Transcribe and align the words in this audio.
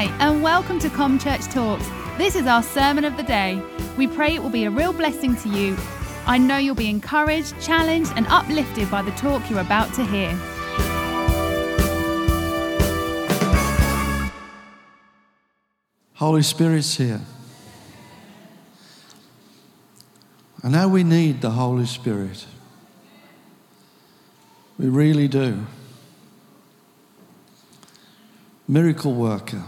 Hi, 0.00 0.06
and 0.18 0.42
welcome 0.42 0.78
to 0.78 0.88
Com 0.88 1.18
Church 1.18 1.44
Talks. 1.48 1.86
This 2.16 2.34
is 2.34 2.46
our 2.46 2.62
sermon 2.62 3.04
of 3.04 3.18
the 3.18 3.22
day. 3.22 3.62
We 3.98 4.06
pray 4.06 4.34
it 4.34 4.42
will 4.42 4.48
be 4.48 4.64
a 4.64 4.70
real 4.70 4.94
blessing 4.94 5.36
to 5.36 5.48
you. 5.50 5.76
I 6.24 6.38
know 6.38 6.56
you'll 6.56 6.74
be 6.74 6.88
encouraged, 6.88 7.60
challenged, 7.60 8.10
and 8.16 8.26
uplifted 8.28 8.90
by 8.90 9.02
the 9.02 9.10
talk 9.10 9.50
you're 9.50 9.60
about 9.60 9.92
to 9.96 10.06
hear. 10.06 10.32
Holy 16.14 16.42
Spirit's 16.44 16.96
here. 16.96 17.20
And 20.62 20.72
now 20.72 20.88
we 20.88 21.04
need 21.04 21.42
the 21.42 21.50
Holy 21.50 21.84
Spirit. 21.84 22.46
We 24.78 24.88
really 24.88 25.28
do. 25.28 25.66
Miracle 28.66 29.12
worker. 29.12 29.64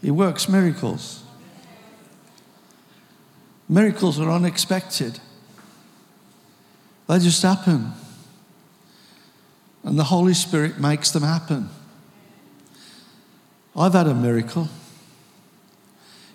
He 0.00 0.10
works 0.10 0.48
miracles. 0.48 1.22
Miracles 3.68 4.18
are 4.18 4.30
unexpected, 4.30 5.20
they 7.06 7.18
just 7.18 7.42
happen. 7.42 7.92
And 9.82 9.98
the 9.98 10.04
Holy 10.04 10.34
Spirit 10.34 10.78
makes 10.78 11.10
them 11.10 11.22
happen. 11.22 11.70
I've 13.74 13.94
had 13.94 14.08
a 14.08 14.14
miracle. 14.14 14.68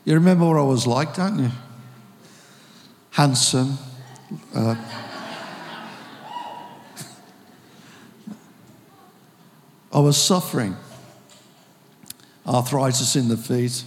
You 0.03 0.15
remember 0.15 0.47
what 0.47 0.57
I 0.57 0.63
was 0.63 0.87
like, 0.87 1.15
don't 1.15 1.37
you? 1.37 1.51
Handsome. 3.11 3.77
Uh, 4.53 4.75
I 9.93 9.99
was 9.99 10.17
suffering 10.17 10.75
arthritis 12.47 13.15
in 13.15 13.27
the 13.27 13.37
feet, 13.37 13.83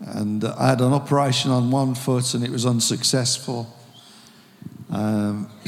and 0.00 0.44
I 0.44 0.68
had 0.68 0.80
an 0.80 0.92
operation 0.92 1.50
on 1.50 1.70
one 1.70 1.94
foot 1.94 2.34
and 2.34 2.42
it 2.44 2.50
was 2.50 2.66
unsuccessful. 2.66 3.74
Um, 4.90 5.48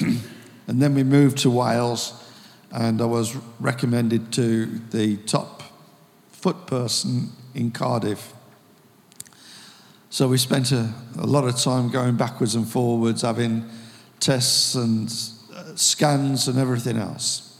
and 0.66 0.82
then 0.82 0.94
we 0.94 1.04
moved 1.04 1.38
to 1.38 1.50
Wales, 1.50 2.20
and 2.72 3.00
I 3.00 3.06
was 3.06 3.36
recommended 3.60 4.32
to 4.32 4.66
the 4.90 5.16
top 5.18 5.62
foot 6.32 6.66
person 6.66 7.30
in 7.54 7.70
Cardiff. 7.70 8.32
So 10.10 10.28
we 10.28 10.38
spent 10.38 10.72
a, 10.72 10.92
a 11.18 11.26
lot 11.26 11.44
of 11.44 11.56
time 11.58 11.88
going 11.88 12.16
backwards 12.16 12.54
and 12.54 12.68
forwards, 12.68 13.22
having 13.22 13.68
tests 14.20 14.74
and 14.74 15.08
uh, 15.54 15.74
scans 15.74 16.48
and 16.48 16.58
everything 16.58 16.96
else. 16.96 17.58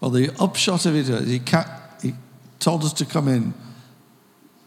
Well, 0.00 0.10
the 0.10 0.30
upshot 0.38 0.86
of 0.86 0.96
it 0.96 1.08
is 1.08 1.26
he, 1.26 1.32
he 1.32 1.38
told 2.60 2.84
us 2.84 2.92
to 2.92 3.04
come 3.04 3.26
in 3.26 3.54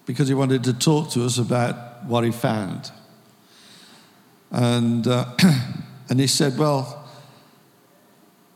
because 0.06 0.28
he 0.28 0.34
wanted 0.34 0.64
to 0.66 0.74
talk 0.74 1.12
to 1.12 1.24
us 1.24 1.38
about 1.38 2.04
what 2.06 2.24
he 2.24 2.32
found. 2.32 2.92
And, 4.52 5.08
uh, 5.08 5.26
and 6.10 6.20
he 6.20 6.28
said, 6.28 6.58
Well, 6.58 7.08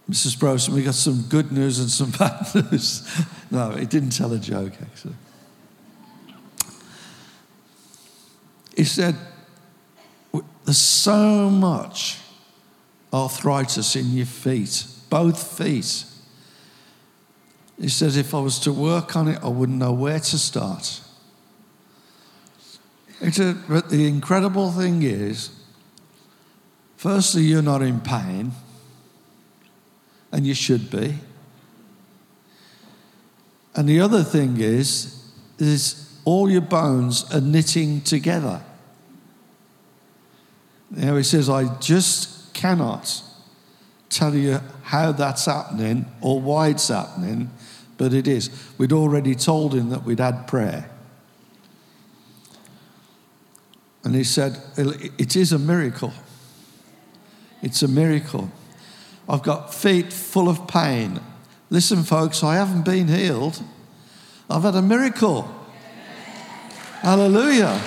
Mrs. 0.09 0.37
Brosen, 0.37 0.73
we 0.73 0.83
got 0.83 0.95
some 0.95 1.23
good 1.29 1.51
news 1.51 1.79
and 1.79 1.89
some 1.89 2.11
bad 2.19 2.45
news. 2.53 3.07
no, 3.51 3.71
he 3.71 3.85
didn't 3.85 4.11
tell 4.11 4.33
a 4.33 4.39
joke, 4.39 4.73
actually. 4.81 5.15
He 8.75 8.83
said, 8.83 9.15
There's 10.65 10.77
so 10.77 11.49
much 11.49 12.19
arthritis 13.13 13.95
in 13.95 14.11
your 14.11 14.25
feet, 14.25 14.85
both 15.09 15.57
feet. 15.57 16.05
He 17.79 17.89
says, 17.89 18.17
If 18.17 18.33
I 18.33 18.39
was 18.39 18.59
to 18.59 18.73
work 18.73 19.15
on 19.15 19.27
it, 19.27 19.39
I 19.43 19.47
wouldn't 19.47 19.77
know 19.77 19.93
where 19.93 20.19
to 20.19 20.37
start. 20.37 21.01
Said, 23.31 23.57
but 23.67 23.89
the 23.89 24.07
incredible 24.07 24.71
thing 24.71 25.01
is, 25.01 25.49
firstly, 26.97 27.43
you're 27.43 27.63
not 27.63 27.81
in 27.81 27.99
pain, 27.99 28.51
and 30.31 30.45
you 30.45 30.53
should 30.53 30.91
be. 30.91 31.15
And 33.75 33.87
the 33.87 33.99
other 33.99 34.23
thing 34.23 34.59
is, 34.59 35.31
is 35.59 36.19
all 36.25 36.49
your 36.49 36.61
bones 36.61 37.31
are 37.33 37.41
knitting 37.41 38.01
together. 38.01 38.61
Now 40.89 41.15
he 41.15 41.23
says, 41.23 41.49
I 41.49 41.77
just 41.79 42.53
cannot 42.53 43.21
tell 44.09 44.33
you 44.33 44.59
how 44.83 45.11
that's 45.11 45.45
happening 45.45 46.05
or 46.21 46.39
why 46.39 46.69
it's 46.69 46.87
happening, 46.87 47.51
but 47.97 48.13
it 48.13 48.27
is. 48.27 48.49
We'd 48.77 48.93
already 48.93 49.35
told 49.35 49.73
him 49.73 49.89
that 49.89 50.03
we'd 50.03 50.19
had 50.19 50.47
prayer. 50.47 50.89
And 54.03 54.15
he 54.15 54.23
said, 54.23 54.61
It 54.77 55.35
is 55.35 55.51
a 55.51 55.59
miracle. 55.59 56.13
It's 57.61 57.81
a 57.83 57.87
miracle. 57.87 58.51
I've 59.27 59.43
got 59.43 59.73
feet 59.73 60.13
full 60.13 60.47
of 60.47 60.67
pain. 60.67 61.19
Listen, 61.69 62.03
folks, 62.03 62.43
I 62.43 62.55
haven't 62.55 62.85
been 62.85 63.07
healed. 63.07 63.61
I've 64.49 64.63
had 64.63 64.75
a 64.75 64.81
miracle. 64.81 65.53
Hallelujah. 67.01 67.81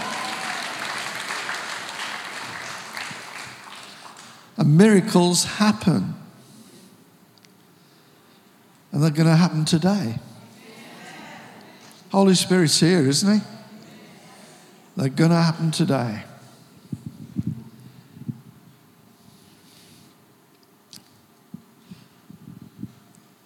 And 4.58 4.76
miracles 4.76 5.44
happen. 5.44 6.19
And 8.92 9.02
they're 9.02 9.10
going 9.10 9.28
to 9.28 9.36
happen 9.36 9.64
today. 9.64 10.16
Holy 12.10 12.34
Spirit's 12.34 12.80
here, 12.80 13.06
isn't 13.06 13.40
He? 13.40 13.46
They're 14.96 15.08
going 15.08 15.30
to 15.30 15.36
happen 15.36 15.70
today. 15.70 16.22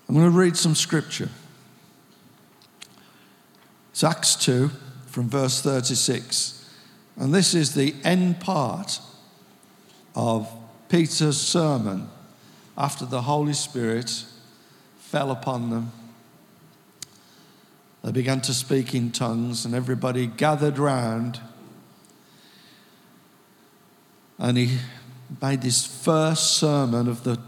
I'm 0.08 0.14
going 0.14 0.30
to 0.30 0.38
read 0.38 0.56
some 0.56 0.74
scripture. 0.74 1.28
It's 3.90 4.04
Acts 4.04 4.36
2 4.36 4.70
from 5.06 5.28
verse 5.28 5.60
36. 5.60 6.70
And 7.16 7.34
this 7.34 7.54
is 7.54 7.74
the 7.74 7.94
end 8.02 8.40
part 8.40 9.00
of 10.14 10.50
Peter's 10.88 11.40
sermon 11.40 12.08
after 12.78 13.04
the 13.04 13.22
Holy 13.22 13.52
Spirit 13.52 14.24
fell 15.14 15.30
upon 15.30 15.70
them. 15.70 15.92
They 18.02 18.10
began 18.10 18.40
to 18.40 18.52
speak 18.52 18.96
in 18.96 19.12
tongues, 19.12 19.64
and 19.64 19.72
everybody 19.72 20.26
gathered 20.26 20.76
round. 20.76 21.38
And 24.40 24.58
he 24.58 24.78
made 25.40 25.62
this 25.62 25.86
first 25.86 26.54
sermon 26.54 27.06
of 27.06 27.22
the 27.22 27.38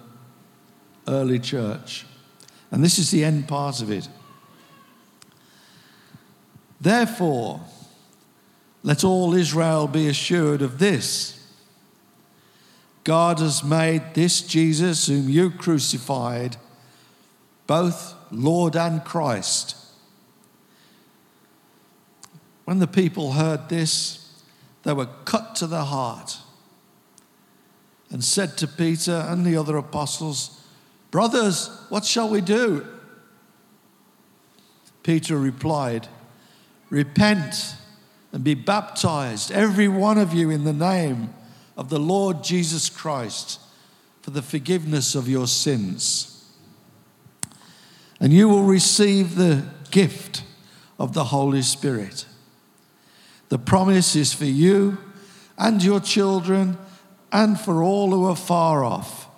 early 1.09 1.41
church. 1.41 2.07
And 2.71 2.85
this 2.85 3.01
is 3.01 3.11
the 3.11 3.25
end 3.25 3.49
part 3.49 3.83
of 3.83 3.91
it. 3.91 4.09
Therefore, 6.81 7.63
let 8.85 9.03
all 9.03 9.35
Israel 9.35 9.89
be 9.89 10.07
assured 10.07 10.63
of 10.63 10.79
this 10.79 11.51
God 13.03 13.41
has 13.41 13.65
made 13.65 14.15
this 14.15 14.41
Jesus, 14.41 15.09
whom 15.09 15.29
you 15.29 15.51
crucified, 15.51 16.59
both 17.67 18.15
Lord 18.31 18.77
and 18.77 19.05
Christ. 19.05 19.77
When 22.65 22.79
the 22.79 22.87
people 22.87 23.33
heard 23.33 23.69
this, 23.69 24.43
they 24.83 24.93
were 24.93 25.09
cut 25.25 25.55
to 25.57 25.67
the 25.67 25.85
heart 25.85 26.39
and 28.11 28.23
said 28.23 28.57
to 28.59 28.69
Peter 28.69 29.27
and 29.29 29.45
the 29.45 29.57
other 29.57 29.77
apostles, 29.77 30.65
Brothers, 31.11 31.71
what 31.89 32.05
shall 32.05 32.29
we 32.29 32.41
do? 32.41 32.87
Peter 35.03 35.39
replied, 35.39 36.09
Repent 36.91 37.75
and 38.33 38.45
be 38.45 38.55
baptized, 38.55 39.51
every 39.51 39.89
one 39.89 40.19
of 40.19 40.35
you, 40.35 40.51
in 40.51 40.65
the 40.65 40.73
name 40.73 41.33
of 41.77 41.89
the 41.89 41.99
Lord 41.99 42.45
Jesus 42.45 42.91
Christ, 42.91 43.61
for 44.23 44.31
the 44.31 44.43
forgiveness 44.43 45.15
of 45.15 45.29
your 45.29 45.47
sins 45.47 46.36
and 48.21 48.33
you 48.33 48.49
will 48.49 48.65
receive 48.65 49.35
the 49.35 49.65
gift 49.91 50.43
of 50.99 51.13
the 51.13 51.25
Holy 51.25 51.63
Spirit. 51.63 52.27
The 53.49 53.59
promise 53.59 54.17
is 54.17 54.33
for 54.33 54.45
you 54.45 54.99
and 55.59 55.83
your 55.83 56.01
children 56.01 56.79
and 57.31 57.59
for 57.61 57.83
all 57.83 58.11
who 58.11 58.25
are 58.27 58.37
far 58.37 58.85
off, 58.85 59.29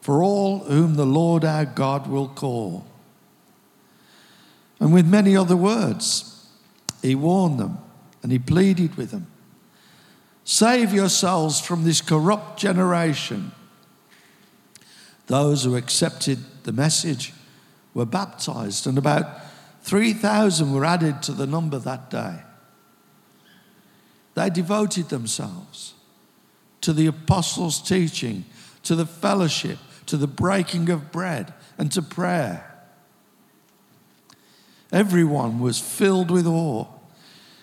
for 0.00 0.22
all 0.22 0.60
whom 0.60 0.94
the 0.96 1.06
Lord 1.06 1.44
our 1.44 1.64
God 1.64 2.06
will 2.06 2.28
call. 2.28 2.84
And 4.80 4.92
with 4.92 5.06
many 5.06 5.36
other 5.36 5.56
words, 5.56 6.46
he 7.00 7.14
warned 7.14 7.58
them 7.58 7.78
and 8.22 8.32
he 8.32 8.38
pleaded 8.38 8.96
with 8.96 9.10
them 9.10 9.28
Save 10.46 10.92
yourselves 10.92 11.58
from 11.58 11.84
this 11.84 12.02
corrupt 12.02 12.58
generation. 12.58 13.52
Those 15.26 15.64
who 15.64 15.74
accepted 15.74 16.38
the 16.64 16.72
message 16.72 17.32
were 17.94 18.04
baptized, 18.04 18.86
and 18.86 18.98
about 18.98 19.40
3,000 19.82 20.72
were 20.72 20.84
added 20.84 21.22
to 21.22 21.32
the 21.32 21.46
number 21.46 21.78
that 21.78 22.10
day. 22.10 22.40
They 24.34 24.50
devoted 24.50 25.08
themselves 25.08 25.94
to 26.80 26.92
the 26.92 27.06
apostles' 27.06 27.80
teaching, 27.80 28.44
to 28.82 28.94
the 28.94 29.06
fellowship, 29.06 29.78
to 30.06 30.16
the 30.16 30.26
breaking 30.26 30.90
of 30.90 31.12
bread, 31.12 31.54
and 31.78 31.90
to 31.92 32.02
prayer. 32.02 32.70
Everyone 34.92 35.60
was 35.60 35.78
filled 35.78 36.30
with 36.30 36.46
awe, 36.46 36.86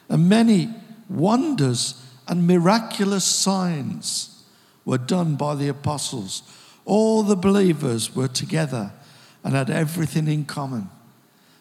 and 0.09 0.29
many 0.29 0.73
wonders 1.09 2.03
and 2.27 2.47
miraculous 2.47 3.25
signs 3.25 4.43
were 4.85 4.97
done 4.97 5.35
by 5.35 5.55
the 5.55 5.67
apostles. 5.67 6.43
All 6.85 7.23
the 7.23 7.35
believers 7.35 8.15
were 8.15 8.27
together 8.27 8.93
and 9.43 9.53
had 9.53 9.69
everything 9.69 10.27
in 10.27 10.45
common. 10.45 10.89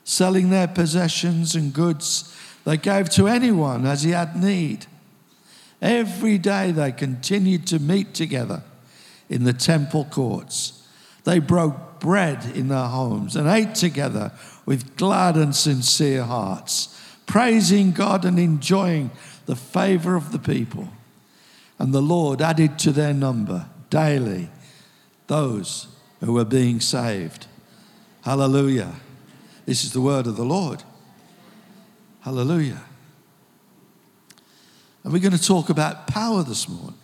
Selling 0.04 0.50
their 0.50 0.68
possessions 0.68 1.54
and 1.54 1.72
goods, 1.72 2.36
they 2.64 2.76
gave 2.76 3.08
to 3.10 3.28
anyone 3.28 3.86
as 3.86 4.02
he 4.02 4.10
had 4.10 4.36
need. 4.36 4.86
Every 5.80 6.36
day 6.36 6.72
they 6.72 6.92
continued 6.92 7.66
to 7.68 7.78
meet 7.78 8.12
together 8.14 8.62
in 9.28 9.44
the 9.44 9.52
temple 9.52 10.06
courts. 10.10 10.86
They 11.24 11.38
broke 11.38 12.00
bread 12.00 12.44
in 12.54 12.68
their 12.68 12.88
homes 12.88 13.36
and 13.36 13.48
ate 13.48 13.74
together 13.74 14.32
with 14.66 14.96
glad 14.96 15.36
and 15.36 15.54
sincere 15.54 16.24
hearts, 16.24 16.98
praising 17.26 17.92
God 17.92 18.24
and 18.24 18.38
enjoying 18.38 19.10
the 19.46 19.56
favor 19.56 20.16
of 20.16 20.32
the 20.32 20.38
people. 20.38 20.88
And 21.78 21.94
the 21.94 22.02
Lord 22.02 22.42
added 22.42 22.78
to 22.80 22.92
their 22.92 23.14
number 23.14 23.66
daily 23.88 24.50
those 25.28 25.88
who 26.20 26.32
were 26.32 26.44
being 26.44 26.80
saved. 26.80 27.46
Hallelujah. 28.30 28.92
This 29.66 29.82
is 29.82 29.92
the 29.92 30.00
word 30.00 30.28
of 30.28 30.36
the 30.36 30.44
Lord. 30.44 30.84
Hallelujah. 32.20 32.80
And 35.02 35.12
we're 35.12 35.18
going 35.18 35.36
to 35.36 35.44
talk 35.44 35.68
about 35.68 36.06
power 36.06 36.44
this 36.44 36.68
morning. 36.68 36.94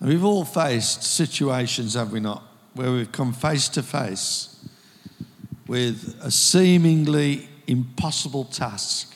We've 0.00 0.22
all 0.22 0.44
faced 0.44 1.02
situations, 1.02 1.94
have 1.94 2.12
we 2.12 2.20
not, 2.20 2.44
where 2.74 2.92
we've 2.92 3.10
come 3.10 3.32
face 3.32 3.68
to 3.70 3.82
face 3.82 4.64
with 5.66 6.20
a 6.22 6.30
seemingly 6.30 7.48
impossible 7.66 8.44
task. 8.44 9.12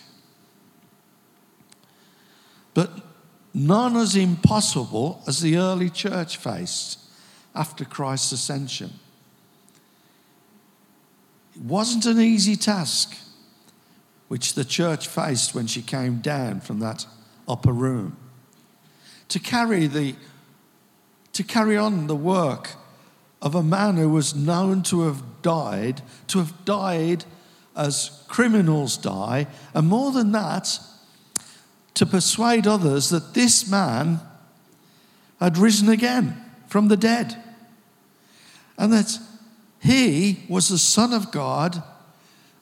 But 2.74 3.13
none 3.54 3.96
as 3.96 4.16
impossible 4.16 5.22
as 5.26 5.40
the 5.40 5.56
early 5.56 5.88
church 5.88 6.36
faced 6.36 6.98
after 7.54 7.84
Christ's 7.84 8.32
ascension. 8.32 8.92
It 11.54 11.62
wasn't 11.62 12.04
an 12.06 12.20
easy 12.20 12.56
task 12.56 13.16
which 14.26 14.54
the 14.54 14.64
church 14.64 15.06
faced 15.06 15.54
when 15.54 15.68
she 15.68 15.80
came 15.80 16.18
down 16.18 16.60
from 16.60 16.80
that 16.80 17.06
upper 17.46 17.72
room. 17.72 18.16
To 19.28 19.38
carry, 19.38 19.86
the, 19.86 20.16
to 21.32 21.44
carry 21.44 21.76
on 21.76 22.08
the 22.08 22.16
work 22.16 22.70
of 23.40 23.54
a 23.54 23.62
man 23.62 23.96
who 23.96 24.08
was 24.08 24.34
known 24.34 24.82
to 24.84 25.02
have 25.02 25.22
died, 25.42 26.02
to 26.28 26.38
have 26.38 26.64
died 26.64 27.24
as 27.76 28.24
criminals 28.26 28.96
die, 28.96 29.46
and 29.74 29.86
more 29.86 30.10
than 30.10 30.32
that, 30.32 30.80
to 31.94 32.04
persuade 32.04 32.66
others 32.66 33.10
that 33.10 33.34
this 33.34 33.68
man 33.68 34.20
had 35.40 35.56
risen 35.56 35.88
again 35.88 36.42
from 36.66 36.88
the 36.88 36.96
dead 36.96 37.42
and 38.76 38.92
that 38.92 39.18
he 39.80 40.44
was 40.48 40.68
the 40.68 40.78
Son 40.78 41.12
of 41.12 41.30
God 41.30 41.82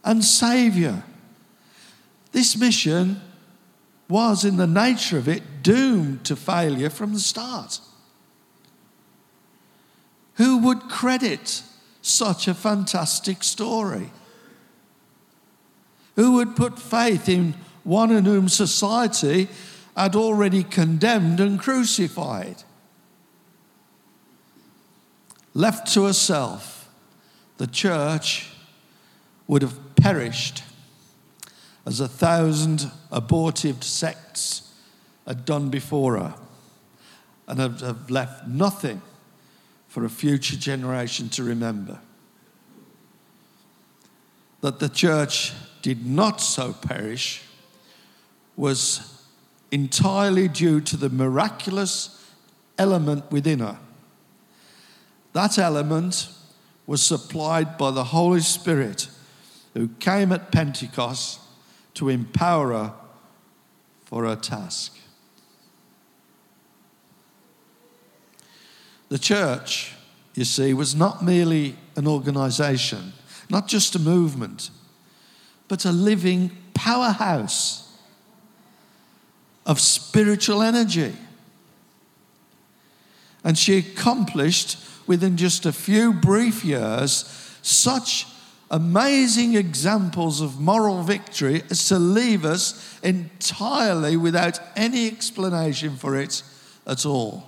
and 0.05 0.25
Savior. 0.25 1.05
This 2.32 2.56
mission 2.56 3.20
was, 4.08 4.44
in 4.44 4.56
the 4.56 4.67
nature 4.67 5.19
of 5.19 5.29
it, 5.29 5.62
doomed 5.62 6.25
to 6.25 6.37
failure 6.37 6.90
from 6.90 7.14
the 7.14 7.20
start. 7.20 7.81
Who 10.35 10.58
would 10.58 10.81
credit 10.88 11.62
such 12.02 12.49
a 12.49 12.55
fantastic 12.55 13.44
story? 13.44 14.11
Who 16.17 16.32
would 16.32 16.56
put 16.56 16.78
faith 16.78 17.28
in 17.28 17.55
one 17.84 18.11
in 18.11 18.25
whom 18.25 18.49
society 18.49 19.49
had 19.96 20.17
already 20.17 20.62
condemned 20.62 21.40
and 21.40 21.58
crucified? 21.58 22.62
Left 25.55 25.93
to 25.94 26.05
herself, 26.05 26.88
the 27.58 27.67
church 27.67 28.50
would 29.46 29.62
have 29.62 29.96
perished 29.96 30.62
as 31.84 32.00
a 32.00 32.08
thousand 32.08 32.90
abortive 33.11 33.82
sects 33.82 34.73
had 35.26 35.44
done 35.44 35.69
before 35.69 36.19
her 36.19 36.35
and 37.46 37.58
have, 37.58 38.11
left 38.11 38.46
nothing 38.46 39.02
for 39.88 40.05
a 40.05 40.08
future 40.08 40.56
generation 40.56 41.28
to 41.28 41.43
remember. 41.43 41.99
That 44.61 44.78
the 44.78 44.88
church 44.88 45.52
did 45.82 46.06
not 46.06 46.40
so 46.40 46.73
perish 46.73 47.43
was 48.56 49.22
entirely 49.70 50.49
due 50.49 50.81
to 50.81 50.96
the 50.96 51.08
miraculous 51.08 52.31
element 52.78 53.31
within 53.31 53.60
her. 53.60 53.78
That 55.32 55.58
element 55.58 56.28
was 56.87 57.02
supplied 57.02 57.78
by 57.78 57.90
the 57.90 58.04
Holy 58.04 58.40
Spirit 58.40 59.08
who 59.75 59.88
came 59.99 60.32
at 60.32 60.52
Pentecost 60.52 61.40
to 61.94 62.08
empower 62.08 62.72
her 62.72 62.94
for 64.04 64.25
her 64.26 64.37
task. 64.37 64.99
The 69.08 69.19
church, 69.19 69.94
you 70.34 70.44
see, 70.44 70.75
was 70.75 70.94
not 70.94 71.25
merely 71.25 71.76
an 71.96 72.06
organization, 72.06 73.12
not 73.49 73.69
just 73.69 73.94
a 73.94 73.99
movement, 73.99 74.70
but 75.69 75.84
a 75.84 75.93
living 75.93 76.50
powerhouse 76.75 77.92
of 79.67 79.81
spiritual 79.81 80.62
energy. 80.62 81.14
And 83.44 83.59
she 83.59 83.79
accomplished 83.79 84.78
within 85.07 85.37
just 85.37 85.66
a 85.66 85.73
few 85.73 86.12
brief 86.12 86.64
years 86.64 87.25
such 87.62 88.26
amazing 88.71 89.54
examples 89.54 90.40
of 90.40 90.59
moral 90.61 91.02
victory 91.02 91.62
as 91.71 91.87
to 91.88 91.99
leave 91.99 92.45
us 92.45 92.99
entirely 93.02 94.16
without 94.16 94.59
any 94.75 95.07
explanation 95.07 95.97
for 95.97 96.16
it 96.16 96.42
at 96.87 97.04
all, 97.04 97.45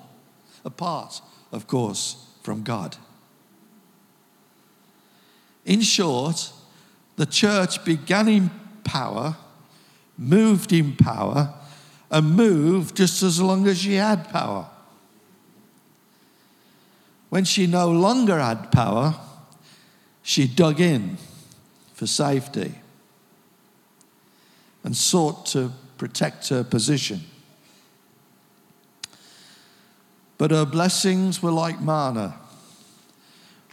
apart 0.64 1.20
of 1.50 1.66
course, 1.66 2.16
from 2.42 2.62
God. 2.62 2.96
In 5.64 5.80
short, 5.80 6.52
the 7.16 7.26
church 7.26 7.84
began 7.84 8.28
in 8.28 8.50
power, 8.82 9.36
moved 10.18 10.72
in 10.72 10.94
power, 10.96 11.54
and 12.14 12.36
move 12.36 12.94
just 12.94 13.24
as 13.24 13.42
long 13.42 13.66
as 13.66 13.78
she 13.78 13.94
had 13.94 14.30
power. 14.30 14.68
When 17.28 17.44
she 17.44 17.66
no 17.66 17.90
longer 17.90 18.38
had 18.38 18.70
power, 18.70 19.16
she 20.22 20.46
dug 20.46 20.78
in 20.80 21.18
for 21.92 22.06
safety 22.06 22.76
and 24.84 24.96
sought 24.96 25.44
to 25.46 25.72
protect 25.98 26.50
her 26.50 26.62
position. 26.62 27.22
But 30.38 30.52
her 30.52 30.64
blessings 30.64 31.42
were 31.42 31.50
like 31.50 31.80
manna. 31.80 32.36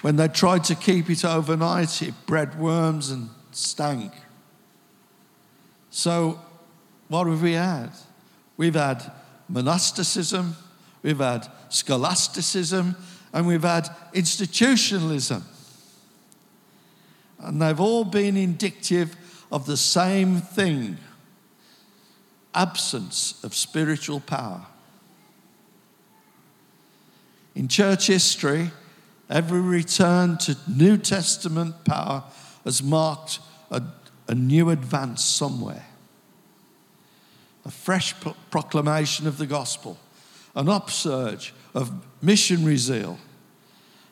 When 0.02 0.16
they 0.16 0.30
tried 0.30 0.64
to 0.64 0.74
keep 0.74 1.12
it 1.12 1.24
overnight, 1.24 2.02
it 2.02 2.16
bred 2.26 2.60
worms 2.60 3.12
and 3.12 3.30
stank. 3.52 4.12
So, 5.92 6.40
what 7.08 7.28
have 7.28 7.44
we 7.44 7.54
had? 7.54 7.92
We've 8.58 8.76
had 8.76 9.12
monasticism, 9.50 10.56
we've 11.04 11.20
had 11.20 11.48
scholasticism, 11.70 12.96
and 13.34 13.48
we've 13.48 13.64
had 13.64 13.90
institutionalism. 14.14 15.44
And 17.40 17.62
they've 17.62 17.80
all 17.80 18.06
been 18.06 18.38
indicative 18.38 19.16
of 19.52 19.66
the 19.66 19.78
same 19.78 20.38
thing 20.38 20.98
absence 22.54 23.42
of 23.44 23.56
spiritual 23.56 24.20
power. 24.20 24.66
In 27.56 27.68
church 27.68 28.08
history, 28.08 28.72
every 29.30 29.62
return 29.62 30.38
to 30.40 30.58
New 30.68 30.98
Testament 30.98 31.86
power 31.86 32.24
has 32.64 32.84
marked 32.84 33.40
a, 33.70 33.82
a 34.28 34.36
new 34.36 34.70
advance 34.70 35.24
somewhere. 35.24 35.86
A 37.66 37.72
fresh 37.72 38.20
pro- 38.20 38.36
proclamation 38.50 39.28
of 39.28 39.38
the 39.38 39.46
gospel, 39.46 40.00
an 40.56 40.70
upsurge 40.70 41.54
of 41.74 41.92
missionary 42.22 42.78
zeal. 42.78 43.18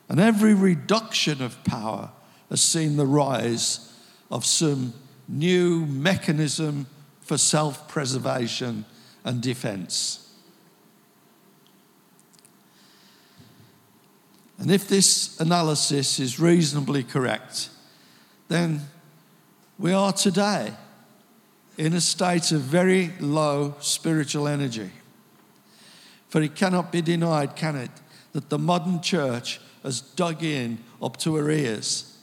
And 0.07 0.19
every 0.19 0.53
reduction 0.53 1.41
of 1.41 1.63
power 1.63 2.09
has 2.49 2.61
seen 2.61 2.97
the 2.97 3.05
rise 3.05 3.93
of 4.31 4.45
some 4.45 4.93
new 5.27 5.85
mechanism 5.85 6.87
for 7.21 7.37
self 7.37 7.87
preservation 7.87 8.85
and 9.23 9.41
defense. 9.41 10.25
And 14.57 14.69
if 14.69 14.87
this 14.87 15.39
analysis 15.39 16.19
is 16.19 16.39
reasonably 16.39 17.03
correct, 17.03 17.69
then 18.49 18.81
we 19.77 19.93
are 19.93 20.11
today 20.11 20.73
in 21.79 21.93
a 21.93 22.01
state 22.01 22.51
of 22.51 22.59
very 22.59 23.13
low 23.21 23.73
spiritual 23.79 24.49
energy. 24.49 24.91
For 26.27 26.41
it 26.41 26.53
cannot 26.53 26.91
be 26.91 27.01
denied, 27.01 27.55
can 27.55 27.77
it, 27.77 27.89
that 28.33 28.49
the 28.49 28.59
modern 28.59 29.01
church 29.01 29.61
has 29.81 30.01
dug 30.01 30.43
in 30.43 30.79
up 31.01 31.15
to 31.19 31.35
her 31.35 31.49
ears 31.49 32.17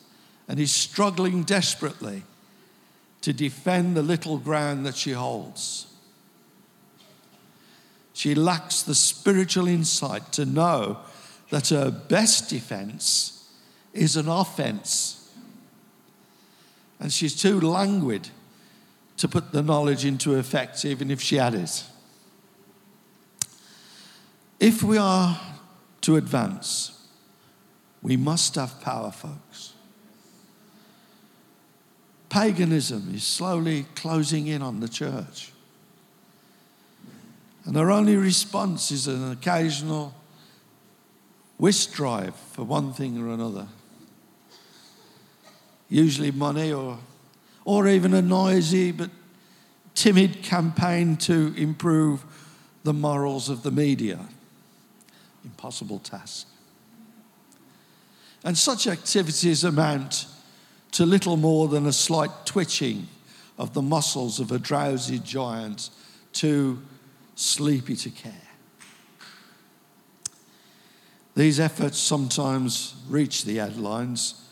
and 0.46 0.60
is 0.60 0.70
struggling 0.72 1.42
desperately 1.42 2.22
to 3.22 3.32
defend 3.32 3.96
the 3.96 4.02
little 4.02 4.36
ground 4.36 4.84
that 4.84 4.94
she 4.94 5.12
holds. 5.12 5.86
She 8.12 8.34
lacks 8.34 8.82
the 8.82 8.94
spiritual 8.94 9.68
insight 9.68 10.34
to 10.34 10.44
know 10.44 10.98
that 11.48 11.70
her 11.70 11.90
best 11.90 12.50
defense 12.50 13.50
is 13.94 14.16
an 14.16 14.28
offense. 14.28 15.32
And 17.00 17.10
she's 17.10 17.40
too 17.40 17.58
languid 17.58 18.28
to 19.16 19.28
put 19.28 19.52
the 19.52 19.62
knowledge 19.62 20.04
into 20.04 20.34
effect, 20.34 20.84
even 20.84 21.10
if 21.10 21.20
she 21.20 21.36
had 21.36 21.54
it. 21.54 21.84
If 24.60 24.82
we 24.82 24.98
are 24.98 25.40
to 26.02 26.16
advance, 26.16 27.06
we 28.02 28.16
must 28.16 28.54
have 28.54 28.80
power, 28.80 29.10
folks. 29.10 29.74
Paganism 32.28 33.14
is 33.14 33.24
slowly 33.24 33.86
closing 33.94 34.46
in 34.46 34.62
on 34.62 34.80
the 34.80 34.88
church. 34.88 35.52
And 37.64 37.76
our 37.76 37.90
only 37.90 38.16
response 38.16 38.90
is 38.90 39.08
an 39.08 39.32
occasional 39.32 40.14
whist 41.58 41.92
drive 41.92 42.34
for 42.34 42.62
one 42.64 42.92
thing 42.92 43.20
or 43.20 43.32
another. 43.32 43.66
Usually 45.88 46.30
money 46.30 46.72
or, 46.72 46.98
or 47.66 47.88
even 47.88 48.14
a 48.14 48.22
noisy 48.22 48.92
but 48.92 49.10
timid 49.94 50.42
campaign 50.42 51.16
to 51.16 51.52
improve 51.56 52.24
the 52.84 52.92
morals 52.92 53.48
of 53.48 53.64
the 53.64 53.72
media. 53.72 54.20
Impossible 55.44 55.98
task. 55.98 56.46
And 58.44 58.56
such 58.56 58.86
activities 58.86 59.64
amount 59.64 60.26
to 60.92 61.04
little 61.04 61.36
more 61.36 61.66
than 61.66 61.86
a 61.86 61.92
slight 61.92 62.30
twitching 62.44 63.08
of 63.58 63.74
the 63.74 63.82
muscles 63.82 64.38
of 64.38 64.52
a 64.52 64.60
drowsy 64.60 65.18
giant 65.18 65.90
too 66.32 66.80
sleepy 67.34 67.96
to 67.96 68.10
care. 68.10 68.32
These 71.34 71.58
efforts 71.58 71.98
sometimes 71.98 72.94
reach 73.08 73.44
the 73.44 73.56
headlines, 73.56 74.45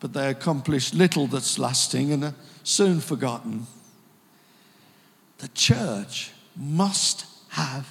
but 0.00 0.12
they 0.12 0.28
accomplish 0.28 0.94
little 0.94 1.26
that's 1.26 1.58
lasting 1.58 2.12
and 2.12 2.24
are 2.24 2.34
soon 2.64 3.00
forgotten. 3.00 3.66
The 5.38 5.48
church 5.48 6.30
must 6.56 7.26
have 7.50 7.88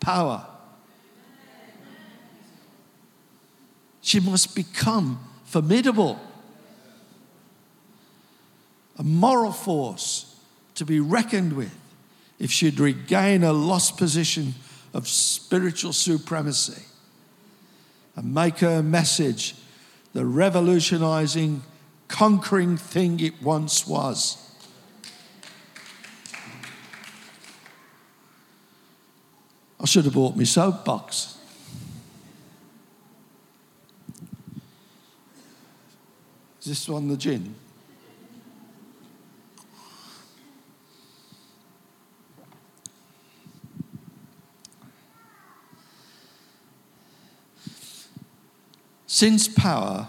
power. 0.00 0.46
She 4.00 4.20
must 4.20 4.54
become 4.54 5.20
formidable, 5.44 6.18
a 8.98 9.02
moral 9.02 9.52
force 9.52 10.36
to 10.74 10.84
be 10.84 11.00
reckoned 11.00 11.52
with 11.52 11.74
if 12.38 12.50
she'd 12.50 12.80
regain 12.80 13.44
a 13.44 13.52
lost 13.52 13.96
position 13.96 14.54
of 14.92 15.06
spiritual 15.06 15.92
supremacy 15.92 16.82
and 18.16 18.34
make 18.34 18.58
her 18.58 18.82
message 18.82 19.54
the 20.12 20.26
revolutionizing, 20.26 21.62
conquering 22.08 22.76
thing 22.76 23.20
it 23.20 23.42
once 23.42 23.86
was. 23.86 24.38
I 29.80 29.86
should 29.86 30.04
have 30.04 30.14
bought 30.14 30.36
my 30.36 30.44
soapbox. 30.44 31.38
Is 36.60 36.66
this 36.66 36.88
one 36.88 37.08
the 37.08 37.16
gin? 37.16 37.56
Since 49.22 49.46
power 49.46 50.08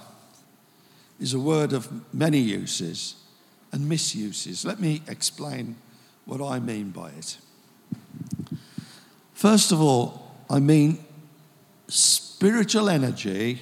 is 1.20 1.36
a 1.36 1.40
word 1.40 1.72
of 1.72 1.88
many 2.12 2.40
uses 2.40 3.14
and 3.72 3.88
misuses, 3.88 4.66
let 4.66 4.80
me 4.80 5.04
explain 5.08 5.76
what 6.26 6.42
I 6.42 6.58
mean 6.58 6.90
by 6.90 7.10
it. 7.10 7.38
First 9.36 9.72
of 9.72 9.80
all, 9.80 10.32
I 10.50 10.58
mean 10.58 10.98
spiritual 11.88 12.90
energy 12.90 13.62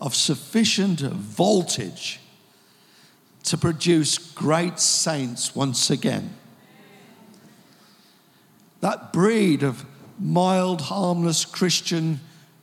of 0.00 0.14
sufficient 0.14 1.00
voltage 1.00 2.20
to 3.42 3.58
produce 3.58 4.16
great 4.16 4.80
saints 4.80 5.54
once 5.54 5.90
again. 5.90 6.34
That 8.80 9.12
breed 9.12 9.62
of 9.62 9.84
mild, 10.18 10.80
harmless 10.80 11.44
Christian 11.44 12.20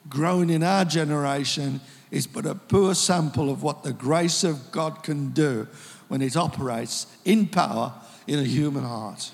grown 0.10 0.50
in 0.50 0.63
our 0.63 0.86
generation 0.86 1.82
is 2.12 2.28
but 2.28 2.46
a 2.46 2.56
poor 2.56 2.96
sample 2.96 3.50
of 3.50 3.64
what 3.64 3.84
the 3.84 3.94
grace 3.94 4.44
of 4.44 4.72
God 4.72 5.04
can 5.04 5.32
do 5.32 5.68
when 6.08 6.22
it 6.22 6.38
operates 6.38 7.08
in 7.26 7.48
power 7.48 7.94
in 8.28 8.40
a 8.40 8.44
human 8.44 8.84
heart. 8.84 9.32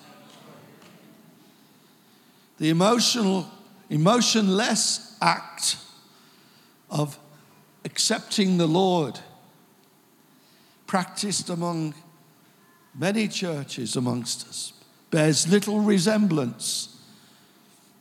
The 2.57 2.69
emotional, 2.69 3.47
emotionless 3.89 5.17
act 5.21 5.77
of 6.89 7.17
accepting 7.83 8.57
the 8.57 8.67
Lord, 8.67 9.19
practiced 10.85 11.49
among 11.49 11.93
many 12.93 13.27
churches 13.27 13.95
amongst 13.95 14.47
us, 14.47 14.73
bears 15.09 15.47
little 15.47 15.79
resemblance 15.79 16.99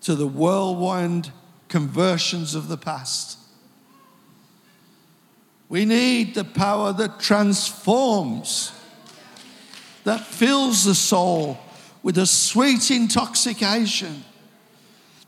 to 0.02 0.14
the 0.14 0.26
whirlwind 0.26 1.30
conversions 1.68 2.54
of 2.54 2.68
the 2.68 2.76
past. 2.76 3.38
We 5.70 5.84
need 5.84 6.34
the 6.34 6.44
power 6.44 6.92
that 6.94 7.20
transforms, 7.20 8.72
that 10.02 10.26
fills 10.26 10.84
the 10.84 10.96
soul 10.96 11.58
with 12.02 12.18
a 12.18 12.26
sweet 12.26 12.90
intoxication 12.90 14.24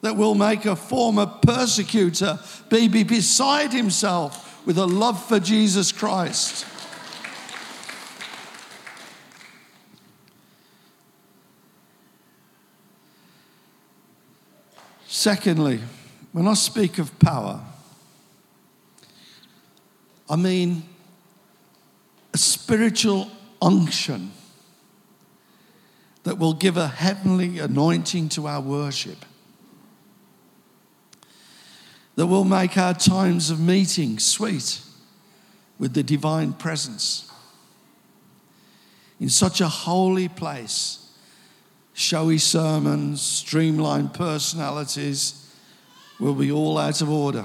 that 0.01 0.17
will 0.17 0.35
make 0.35 0.67
a 0.67 0.75
former 0.75 1.27
persecutor 1.27 2.41
be 2.69 3.05
beside 3.05 3.73
himself 3.73 4.67
with 4.67 4.79
a 4.79 4.87
love 4.87 5.25
for 5.25 5.39
Jesus 5.39 5.93
Christ. 5.93 6.67
Secondly, 15.07 15.79
when 16.33 16.49
I 16.49 16.55
speak 16.55 16.99
of 16.99 17.17
power, 17.21 17.61
I 20.29 20.37
mean 20.37 20.85
a 22.33 22.39
spiritual 22.39 23.31
unction 23.61 24.33
that 26.25 26.39
will 26.39 26.55
give 26.55 26.77
a 26.77 26.89
heavenly 26.89 27.59
anointing 27.59 28.29
to 28.31 28.47
our 28.47 28.61
worship, 28.61 29.25
that 32.15 32.27
will 32.27 32.45
make 32.45 32.79
our 32.79 32.95
times 32.95 33.51
of 33.51 33.61
meeting 33.61 34.19
sweet 34.19 34.81
with 35.79 35.95
the 35.95 36.03
divine 36.03 36.53
presence. 36.53 37.31
In 39.19 39.29
such 39.29 39.61
a 39.61 39.69
holy 39.69 40.29
place, 40.29 41.11
showy 41.93 42.39
sermons, 42.39 43.21
streamlined 43.21 44.15
personalities 44.15 45.55
will 46.21 46.35
be 46.35 46.53
all 46.53 46.79
out 46.79 47.01
of 47.01 47.11
order 47.11 47.45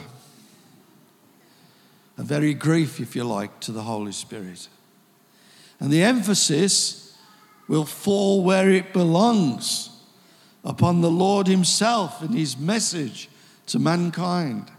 a 2.17 2.23
very 2.23 2.53
grief, 2.53 2.99
if 2.99 3.15
you 3.15 3.23
like, 3.23 3.59
to 3.61 3.71
the 3.71 3.83
Holy 3.83 4.11
Spirit. 4.11 4.67
And 5.79 5.91
the 5.91 6.03
emphasis 6.03 7.17
will 7.67 7.85
fall 7.85 8.43
where 8.43 8.69
it 8.69 8.93
belongs 8.93 9.89
upon 10.63 11.01
the 11.01 11.11
Lord 11.11 11.47
Himself 11.47 12.21
and 12.21 12.33
His 12.33 12.57
message 12.57 13.29
to 13.67 13.79
mankind. 13.79 14.71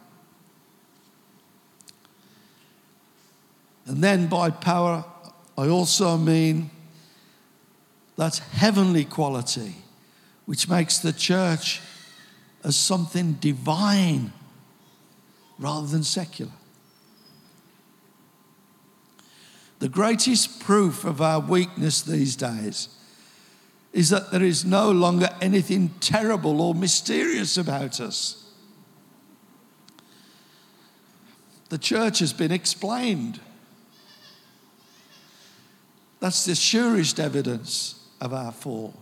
And 3.87 4.03
then 4.03 4.27
by 4.27 4.51
power, 4.51 5.05
I 5.57 5.69
also 5.69 6.17
mean 6.17 6.71
that 8.17 8.39
heavenly 8.39 9.05
quality 9.05 9.77
which 10.45 10.69
makes 10.69 10.99
the 10.99 11.13
church 11.13 11.81
as 12.65 12.77
something 12.77 13.35
divine 13.35 14.33
rather 15.59 15.87
than 15.87 16.03
secular. 16.03 16.53
The 19.79 19.89
greatest 19.89 20.61
proof 20.61 21.05
of 21.05 21.21
our 21.21 21.41
weakness 21.41 22.03
these 22.03 22.35
days 22.35 22.89
is 23.93 24.11
that 24.11 24.31
there 24.31 24.43
is 24.43 24.65
no 24.65 24.91
longer 24.91 25.29
anything 25.41 25.91
terrible 26.01 26.61
or 26.61 26.75
mysterious 26.75 27.57
about 27.57 28.01
us. 28.01 28.45
The 31.69 31.79
church 31.79 32.19
has 32.21 32.33
been 32.33 32.51
explained. 32.51 33.41
That's 36.21 36.45
the 36.45 36.55
surest 36.55 37.21
evidence 37.21 38.05
of 38.21 38.33
our 38.33 38.53
fall. 38.53 38.95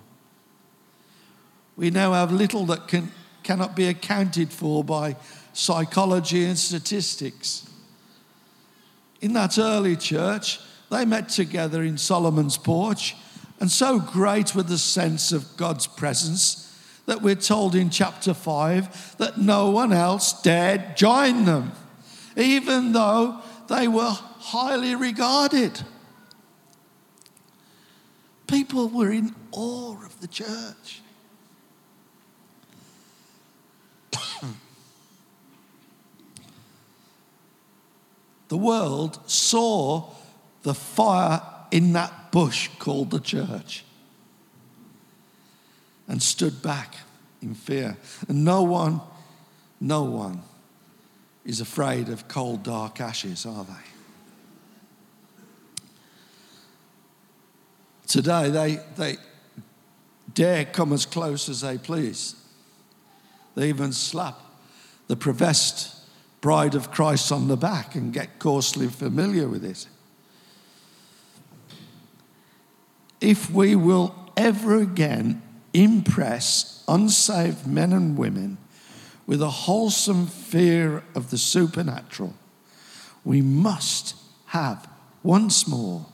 We 1.76 1.90
now 1.90 2.12
have 2.12 2.32
little 2.32 2.66
that 2.66 2.88
can, 2.88 3.12
cannot 3.42 3.76
be 3.76 3.86
accounted 3.86 4.50
for 4.52 4.82
by 4.82 5.16
psychology 5.52 6.44
and 6.44 6.58
statistics. 6.58 7.65
In 9.26 9.32
that 9.32 9.58
early 9.58 9.96
church, 9.96 10.60
they 10.88 11.04
met 11.04 11.30
together 11.30 11.82
in 11.82 11.98
Solomon's 11.98 12.56
porch, 12.56 13.16
and 13.58 13.68
so 13.68 13.98
great 13.98 14.54
was 14.54 14.66
the 14.66 14.78
sense 14.78 15.32
of 15.32 15.56
God's 15.56 15.88
presence 15.88 16.72
that 17.06 17.22
we're 17.22 17.34
told 17.34 17.74
in 17.74 17.90
chapter 17.90 18.32
5 18.32 19.16
that 19.16 19.36
no 19.36 19.70
one 19.70 19.92
else 19.92 20.40
dared 20.42 20.96
join 20.96 21.44
them, 21.44 21.72
even 22.36 22.92
though 22.92 23.40
they 23.68 23.88
were 23.88 24.12
highly 24.12 24.94
regarded. 24.94 25.82
People 28.46 28.88
were 28.88 29.10
in 29.10 29.34
awe 29.50 30.04
of 30.04 30.20
the 30.20 30.28
church. 30.28 31.02
The 38.48 38.56
world 38.56 39.18
saw 39.28 40.10
the 40.62 40.74
fire 40.74 41.40
in 41.70 41.92
that 41.92 42.30
bush 42.30 42.68
called 42.78 43.10
the 43.10 43.20
church 43.20 43.84
and 46.08 46.22
stood 46.22 46.62
back 46.62 46.96
in 47.42 47.54
fear. 47.54 47.96
And 48.28 48.44
no 48.44 48.62
one, 48.62 49.00
no 49.80 50.04
one 50.04 50.42
is 51.44 51.60
afraid 51.60 52.08
of 52.08 52.28
cold, 52.28 52.62
dark 52.62 53.00
ashes, 53.00 53.46
are 53.46 53.64
they? 53.64 53.72
Today, 58.06 58.50
they, 58.50 58.78
they 58.96 59.16
dare 60.32 60.64
come 60.64 60.92
as 60.92 61.06
close 61.06 61.48
as 61.48 61.60
they 61.60 61.78
please. 61.78 62.36
They 63.56 63.68
even 63.68 63.92
slap 63.92 64.38
the 65.08 65.16
professed 65.16 65.95
bride 66.46 66.76
of 66.76 66.92
Christ 66.92 67.32
on 67.32 67.48
the 67.48 67.56
back 67.56 67.96
and 67.96 68.12
get 68.12 68.38
coarsely 68.38 68.86
familiar 68.86 69.48
with 69.48 69.64
it. 69.64 69.88
if 73.20 73.50
we 73.50 73.74
will 73.74 74.14
ever 74.36 74.80
again 74.80 75.42
impress 75.72 76.84
unsaved 76.86 77.66
men 77.66 77.92
and 77.92 78.16
women 78.16 78.58
with 79.26 79.42
a 79.42 79.50
wholesome 79.50 80.26
fear 80.28 81.02
of 81.16 81.30
the 81.30 81.38
supernatural, 81.38 82.34
we 83.24 83.42
must 83.42 84.14
have 84.46 84.88
once 85.24 85.66
more 85.66 86.06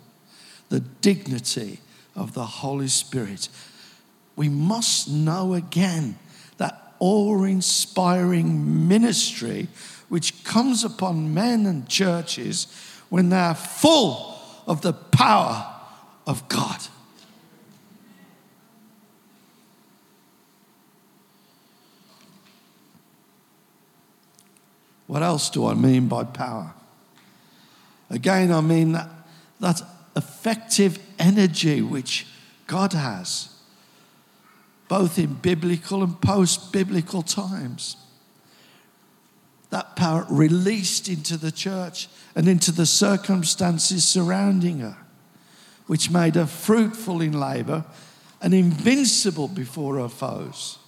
the 0.70 0.80
dignity 0.80 1.80
of 2.16 2.33
the 2.33 2.46
Holy 2.46 2.88
Spirit. 2.88 3.50
We 4.35 4.48
must 4.48 5.11
know 5.11 5.52
again 5.52 6.18
that 6.57 6.94
awe 6.98 7.44
inspiring 7.44 8.88
ministry 8.88 9.68
which 10.12 10.44
comes 10.44 10.85
upon 10.85 11.33
men 11.33 11.64
and 11.64 11.88
churches 11.88 12.66
when 13.09 13.31
they 13.31 13.38
are 13.38 13.55
full 13.55 14.38
of 14.66 14.83
the 14.83 14.92
power 14.92 15.75
of 16.27 16.46
God. 16.51 16.79
What 25.07 25.22
else 25.22 25.48
do 25.48 25.64
I 25.66 25.72
mean 25.72 26.09
by 26.09 26.25
power? 26.25 26.75
Again, 28.11 28.53
I 28.53 28.61
mean 28.61 28.92
that, 28.92 29.09
that 29.61 29.81
effective 30.14 30.98
energy 31.18 31.81
which 31.81 32.27
God 32.66 32.92
has, 32.92 33.48
both 34.88 35.18
in 35.18 35.33
biblical 35.33 36.03
and 36.03 36.20
post 36.20 36.70
biblical 36.70 37.22
times. 37.22 37.96
That 39.72 39.96
power 39.96 40.26
released 40.28 41.08
into 41.08 41.38
the 41.38 41.50
church 41.50 42.08
and 42.37 42.46
into 42.46 42.72
the 42.72 42.85
circumstances 42.85 44.06
surrounding 44.06 44.80
her, 44.80 44.98
which 45.87 46.11
made 46.11 46.35
her 46.35 46.44
fruitful 46.44 47.22
in 47.22 47.32
labor 47.32 47.87
and 48.42 48.52
invincible 48.52 49.48
before 49.48 49.96
her 49.96 50.11
foes. 50.11 50.78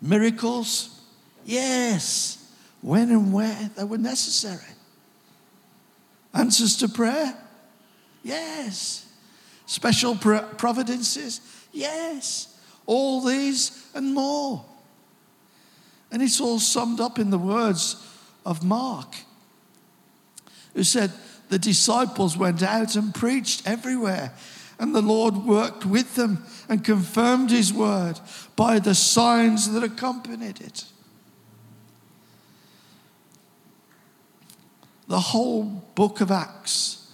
Miracles, 0.00 0.98
Yes. 1.44 2.50
When 2.80 3.10
and 3.10 3.30
where 3.30 3.70
they 3.76 3.84
were 3.84 3.98
necessary. 3.98 4.72
Answers 6.32 6.76
to 6.76 6.88
prayer? 6.88 7.36
Yes. 8.22 9.04
Special 9.66 10.16
providences? 10.16 11.42
Yes. 11.70 12.58
All 12.86 13.20
these 13.20 13.90
and 13.94 14.14
more. 14.14 14.64
And 16.10 16.22
it's 16.22 16.40
all 16.40 16.58
summed 16.58 17.00
up 17.00 17.18
in 17.18 17.30
the 17.30 17.38
words 17.38 17.96
of 18.46 18.64
Mark, 18.64 19.14
who 20.74 20.82
said, 20.82 21.12
The 21.48 21.58
disciples 21.58 22.36
went 22.36 22.62
out 22.62 22.96
and 22.96 23.14
preached 23.14 23.68
everywhere, 23.68 24.32
and 24.78 24.94
the 24.94 25.02
Lord 25.02 25.36
worked 25.36 25.84
with 25.84 26.14
them 26.14 26.44
and 26.68 26.84
confirmed 26.84 27.50
his 27.50 27.72
word 27.72 28.20
by 28.56 28.78
the 28.78 28.94
signs 28.94 29.70
that 29.72 29.82
accompanied 29.82 30.60
it. 30.60 30.84
the 35.08 35.18
whole 35.18 35.64
book 35.94 36.20
of 36.20 36.30
Acts 36.30 37.10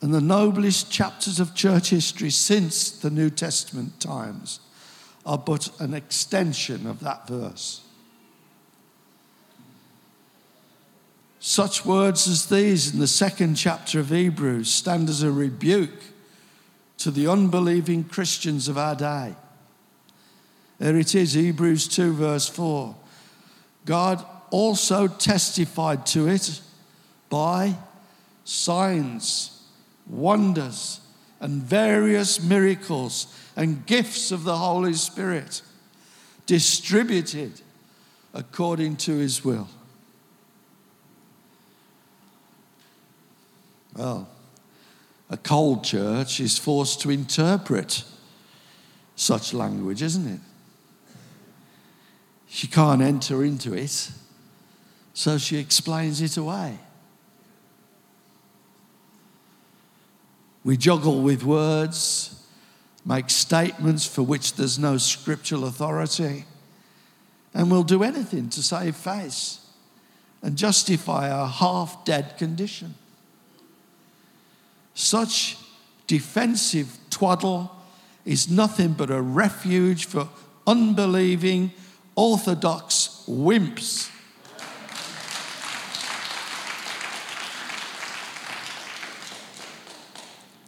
and 0.00 0.12
the 0.12 0.20
noblest 0.20 0.90
chapters 0.90 1.40
of 1.40 1.54
church 1.54 1.90
history 1.90 2.30
since 2.30 2.90
the 2.90 3.10
New 3.10 3.30
Testament 3.30 3.98
times 4.00 4.60
are 5.24 5.38
but 5.38 5.70
an 5.80 5.94
extension 5.94 6.86
of 6.86 7.00
that 7.00 7.26
verse. 7.28 7.82
Such 11.40 11.84
words 11.84 12.26
as 12.26 12.46
these 12.46 12.92
in 12.92 12.98
the 12.98 13.06
second 13.06 13.54
chapter 13.54 14.00
of 14.00 14.10
Hebrews 14.10 14.70
stand 14.70 15.08
as 15.08 15.22
a 15.22 15.30
rebuke 15.30 16.02
to 16.98 17.10
the 17.10 17.28
unbelieving 17.28 18.04
Christians 18.04 18.68
of 18.68 18.76
our 18.76 18.96
day. 18.96 19.34
There 20.78 20.96
it 20.96 21.14
is, 21.14 21.34
Hebrews 21.34 21.88
2, 21.88 22.12
verse 22.14 22.48
4. 22.48 22.94
God 23.84 24.24
also 24.50 25.06
testified 25.06 26.06
to 26.06 26.28
it 26.28 26.60
by 27.28 27.74
signs, 28.44 29.62
wonders, 30.06 31.00
and 31.40 31.62
various 31.62 32.42
miracles 32.42 33.32
and 33.56 33.86
gifts 33.86 34.32
of 34.32 34.44
the 34.44 34.56
Holy 34.56 34.94
Spirit 34.94 35.62
distributed 36.46 37.60
according 38.34 38.96
to 38.96 39.16
his 39.16 39.44
will. 39.44 39.68
Well, 43.98 44.28
a 45.28 45.36
cold 45.36 45.82
church 45.82 46.38
is 46.38 46.56
forced 46.56 47.00
to 47.00 47.10
interpret 47.10 48.04
such 49.16 49.52
language, 49.52 50.02
isn't 50.02 50.34
it? 50.34 50.40
She 52.46 52.68
can't 52.68 53.02
enter 53.02 53.42
into 53.42 53.74
it, 53.74 54.12
so 55.14 55.36
she 55.36 55.58
explains 55.58 56.22
it 56.22 56.36
away. 56.36 56.78
We 60.62 60.76
juggle 60.76 61.20
with 61.20 61.42
words, 61.42 62.40
make 63.04 63.30
statements 63.30 64.06
for 64.06 64.22
which 64.22 64.54
there's 64.54 64.78
no 64.78 64.96
scriptural 64.96 65.64
authority, 65.64 66.44
and 67.52 67.68
we'll 67.68 67.82
do 67.82 68.04
anything 68.04 68.48
to 68.50 68.62
save 68.62 68.94
face 68.94 69.58
and 70.40 70.56
justify 70.56 71.32
our 71.32 71.48
half 71.48 72.04
dead 72.04 72.38
condition. 72.38 72.94
Such 74.98 75.56
defensive 76.08 76.98
twaddle 77.08 77.70
is 78.24 78.50
nothing 78.50 78.94
but 78.94 79.12
a 79.12 79.22
refuge 79.22 80.06
for 80.06 80.28
unbelieving, 80.66 81.70
orthodox 82.16 83.22
wimps. 83.28 84.10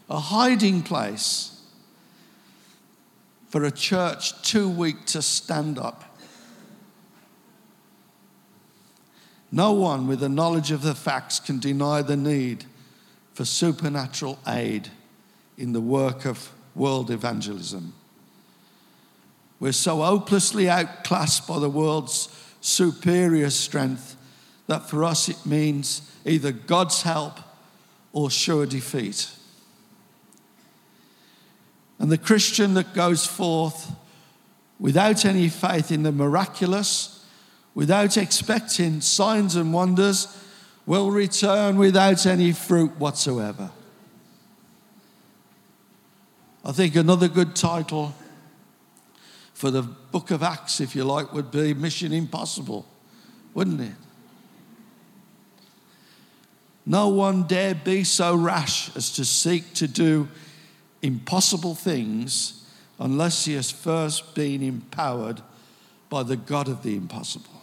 a 0.09 0.19
hiding 0.19 0.83
place 0.83 1.61
for 3.49 3.65
a 3.65 3.71
church 3.73 4.41
too 4.43 4.69
weak 4.69 5.07
to 5.07 5.23
stand 5.23 5.77
up. 5.77 6.17
No 9.51 9.73
one 9.73 10.07
with 10.07 10.23
a 10.23 10.29
knowledge 10.29 10.71
of 10.71 10.83
the 10.83 10.95
facts 10.95 11.41
can 11.41 11.59
deny 11.59 12.03
the 12.03 12.17
need 12.17 12.67
for 13.41 13.47
supernatural 13.47 14.39
aid 14.47 14.91
in 15.57 15.73
the 15.73 15.81
work 15.81 16.27
of 16.27 16.53
world 16.75 17.11
evangelism. 17.11 17.95
We're 19.59 19.73
so 19.73 20.03
hopelessly 20.03 20.69
outclassed 20.69 21.49
by 21.49 21.59
the 21.59 21.71
world's 21.71 22.29
superior 22.61 23.49
strength 23.49 24.15
that 24.67 24.91
for 24.91 25.05
us 25.05 25.31
it 25.31 25.47
means 25.47 26.03
either 26.27 26.53
God's 26.53 27.01
help 27.01 27.41
or 28.13 28.31
sure 28.31 28.67
defeat. 28.67 29.31
And 31.99 32.13
the 32.13 32.19
Christian 32.19 32.75
that 32.75 32.93
goes 32.93 33.27
forth 33.27 33.91
without 34.79 35.25
any 35.25 35.49
faith 35.49 35.91
in 35.91 36.03
the 36.03 36.13
miraculous, 36.13 37.25
without 37.75 38.19
expecting 38.19 39.01
signs 39.01 39.57
and 39.57 39.73
wonders, 39.73 40.27
will 40.87 41.11
return 41.11 41.77
without 41.77 42.27
any 42.27 42.53
fruit 42.53 42.99
whatsoever. 42.99 43.71
I 46.65 46.73
think 46.73 46.97
another 46.97 47.29
good 47.29 47.57
title 47.57 48.15
for 49.55 49.71
the 49.71 49.83
book 49.83 50.31
of 50.31 50.43
Acts, 50.43 50.81
if 50.81 50.95
you 50.97 51.05
like, 51.05 51.33
would 51.33 51.51
be 51.51 51.75
Mission 51.75 52.13
Impossible, 52.13 52.87
wouldn't 53.55 53.81
it? 53.81 53.95
No 56.87 57.09
one 57.09 57.45
dare 57.45 57.75
be 57.75 58.05
so 58.05 58.35
rash 58.35 58.95
as 58.97 59.13
to 59.13 59.25
seek 59.25 59.75
to 59.75 59.87
do 59.87 60.29
impossible 61.03 61.75
things 61.75 62.67
unless 62.99 63.45
he 63.45 63.55
has 63.55 63.71
first 63.71 64.35
been 64.35 64.63
empowered 64.63 65.41
by 66.09 66.23
the 66.23 66.37
God 66.37 66.69
of 66.69 66.83
the 66.83 66.97
impossible. 66.97 67.60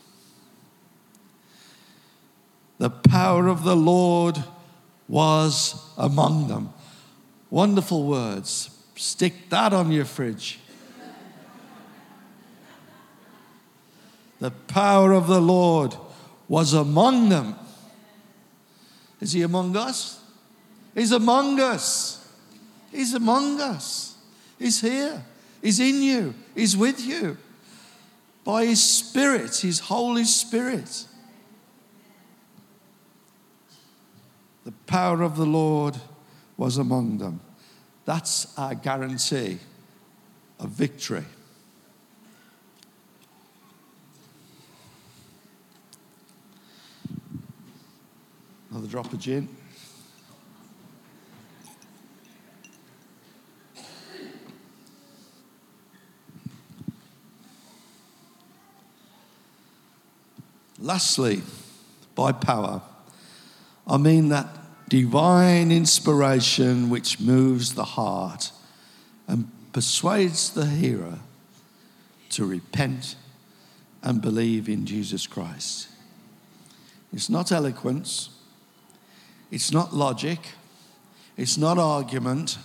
The 2.77 2.89
power 2.89 3.47
of 3.47 3.63
the 3.63 3.75
Lord 3.75 4.43
was 5.07 5.83
among 5.97 6.47
them. 6.47 6.73
Wonderful 7.49 8.05
words. 8.05 8.69
Stick 8.95 9.49
that 9.49 9.73
on 9.73 9.91
your 9.91 10.05
fridge. 10.05 10.59
The 14.39 14.51
power 14.51 15.13
of 15.13 15.27
the 15.27 15.41
Lord 15.41 15.95
was 16.47 16.73
among 16.73 17.29
them. 17.29 17.55
Is 19.19 19.31
he 19.31 19.41
among 19.41 19.75
us? 19.75 20.21
He's 20.93 21.11
among 21.11 21.59
us. 21.59 22.31
He's 22.91 23.13
among 23.13 23.59
us. 23.59 24.15
He's 24.59 24.81
here. 24.81 25.23
He's 25.61 25.79
in 25.79 26.01
you. 26.01 26.35
He's 26.55 26.77
with 26.77 26.99
you. 27.01 27.37
By 28.43 28.65
His 28.65 28.83
Spirit, 28.83 29.55
His 29.57 29.79
Holy 29.79 30.23
Spirit. 30.23 31.05
The 34.67 34.73
power 34.85 35.21
of 35.21 35.37
the 35.37 35.45
Lord 35.45 35.95
was 36.57 36.77
among 36.77 37.19
them. 37.19 37.39
That's 38.03 38.53
our 38.57 38.75
guarantee 38.75 39.59
of 40.59 40.71
victory. 40.71 41.23
Another 48.69 48.87
drop 48.87 49.13
of 49.13 49.19
gin. 49.19 49.47
Lastly, 60.77 61.41
by 62.15 62.33
power, 62.33 62.81
I 63.87 63.97
mean 63.97 64.29
that 64.29 64.47
divine 64.89 65.71
inspiration 65.71 66.89
which 66.89 67.19
moves 67.19 67.73
the 67.73 67.85
heart 67.85 68.51
and 69.27 69.49
persuades 69.71 70.49
the 70.49 70.65
hearer 70.65 71.19
to 72.31 72.45
repent 72.45 73.15
and 74.03 74.21
believe 74.21 74.67
in 74.67 74.85
Jesus 74.85 75.25
Christ. 75.25 75.87
It's 77.13 77.29
not 77.29 77.51
eloquence, 77.51 78.29
it's 79.51 79.71
not 79.71 79.93
logic, 79.93 80.39
it's 81.37 81.57
not 81.57 81.77
argument, 81.77 82.57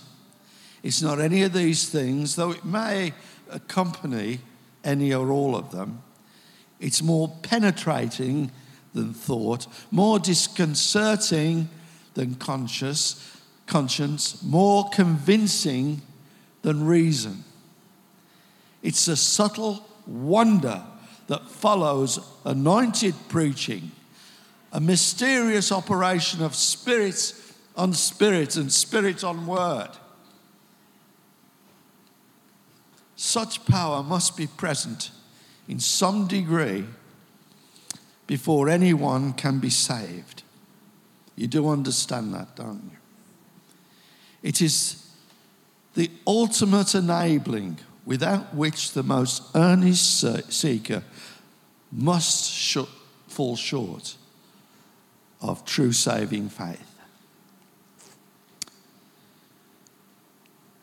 it's 0.83 1.01
not 1.01 1.21
any 1.21 1.43
of 1.43 1.53
these 1.53 1.87
things, 1.87 2.35
though 2.35 2.51
it 2.51 2.65
may 2.65 3.13
accompany 3.49 4.39
any 4.83 5.13
or 5.13 5.31
all 5.31 5.55
of 5.55 5.71
them. 5.71 6.01
It's 6.81 7.01
more 7.01 7.29
penetrating 7.41 8.51
than 8.93 9.13
thought, 9.13 9.67
more 9.91 10.19
disconcerting 10.19 11.69
than 12.13 12.35
conscious, 12.35 13.39
conscience, 13.65 14.41
more 14.43 14.89
convincing 14.89 16.01
than 16.61 16.85
reason. 16.85 17.43
It's 18.81 19.07
a 19.07 19.15
subtle 19.15 19.85
wonder 20.05 20.83
that 21.27 21.49
follows 21.49 22.19
anointed 22.45 23.15
preaching, 23.29 23.91
a 24.71 24.79
mysterious 24.79 25.71
operation 25.71 26.43
of 26.43 26.55
spirit 26.55 27.33
on 27.75 27.93
spirit 27.93 28.55
and 28.55 28.71
spirit 28.71 29.23
on 29.23 29.47
word. 29.47 29.89
Such 33.15 33.65
power 33.65 34.03
must 34.03 34.35
be 34.35 34.47
present 34.47 35.11
in 35.67 35.79
some 35.79 36.27
degree 36.27 36.85
before 38.33 38.67
anyone 38.67 39.31
can 39.31 39.59
be 39.59 39.69
saved. 39.69 40.41
You 41.35 41.45
do 41.45 41.69
understand 41.69 42.33
that, 42.33 42.55
don't 42.55 42.81
you? 42.83 42.97
It 44.41 44.59
is 44.59 45.07
the 45.93 46.09
ultimate 46.25 46.95
enabling 46.95 47.77
without 48.07 48.55
which 48.55 48.93
the 48.93 49.03
most 49.03 49.43
earnest 49.53 50.51
seeker 50.51 51.03
must 51.91 52.51
sh- 52.51 52.89
fall 53.27 53.55
short 53.55 54.15
of 55.39 55.63
true 55.63 55.91
saving 55.91 56.49
faith. 56.49 56.91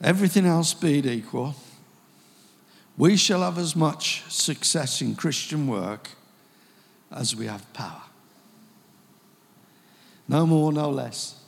Everything 0.00 0.46
else 0.46 0.72
being 0.72 1.04
equal, 1.04 1.56
we 2.96 3.16
shall 3.16 3.40
have 3.40 3.58
as 3.58 3.74
much 3.74 4.22
success 4.28 5.02
in 5.02 5.16
Christian 5.16 5.66
work 5.66 6.10
as 7.10 7.34
we 7.34 7.46
have 7.46 7.70
power. 7.72 8.02
No 10.28 10.46
more, 10.46 10.72
no 10.72 10.90
less. 10.90 11.40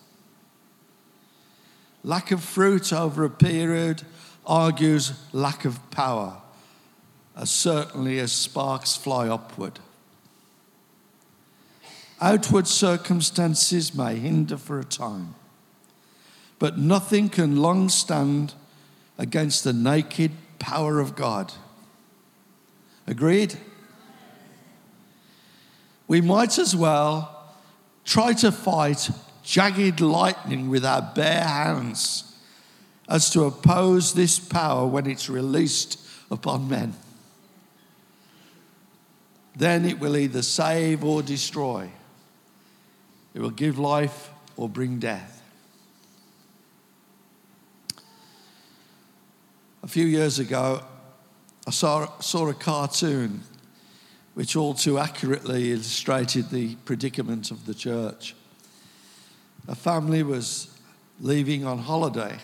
Lack 2.05 2.33
of 2.33 2.42
fruit 2.42 2.92
over 2.92 3.25
a 3.25 3.31
period 3.31 4.03
argues 4.44 5.12
lack 5.33 5.64
of 5.64 5.90
power, 5.90 6.38
as 7.37 7.51
certainly 7.51 8.18
as 8.18 8.33
sparks 8.33 8.96
fly 8.96 9.29
upward. 9.29 9.79
Outward 12.20 12.66
circumstances 12.66 13.94
may 13.94 14.16
hinder 14.16 14.57
for 14.57 14.81
a 14.81 14.85
time, 14.85 15.35
but 16.59 16.79
nothing 16.79 17.29
can 17.29 17.57
long 17.57 17.88
stand 17.88 18.55
against 19.18 19.62
the 19.62 19.72
naked 19.72 20.33
power 20.59 20.98
of 20.98 21.14
God. 21.14 21.53
Agreed? 23.07 23.57
We 26.12 26.20
might 26.20 26.59
as 26.59 26.77
well 26.77 27.42
try 28.05 28.35
to 28.35 28.53
fight 28.53 29.09
jagged 29.42 30.03
lightning 30.03 30.68
with 30.68 30.85
our 30.85 31.01
bare 31.01 31.42
hands 31.42 32.37
as 33.09 33.31
to 33.31 33.44
oppose 33.44 34.12
this 34.12 34.38
power 34.38 34.87
when 34.87 35.07
it's 35.07 35.31
released 35.31 35.98
upon 36.31 36.68
men. 36.68 36.92
Then 39.57 39.87
it 39.87 40.01
will 40.01 40.18
either 40.18 40.42
save 40.42 41.03
or 41.03 41.22
destroy, 41.22 41.88
it 43.33 43.40
will 43.40 43.48
give 43.48 43.79
life 43.79 44.29
or 44.59 44.68
bring 44.68 44.98
death. 44.98 45.42
A 49.83 49.88
few 49.88 50.05
years 50.05 50.38
ago, 50.38 50.85
I 51.66 51.70
saw, 51.70 52.18
saw 52.18 52.51
a 52.51 52.55
cartoon 52.55 53.44
which 54.35 54.57
all 54.57 54.75
too 54.75 54.99
accurately 54.99 55.73
illustrated 55.73 56.51
the 56.51 56.75
predicament 56.85 57.51
of 57.51 57.66
the 57.66 57.75
church. 57.75 58.35
A 59.68 59.75
family 59.75 60.23
was 60.23 60.77
leaving 61.21 61.64
on 61.64 61.79
holiday. 61.79 62.38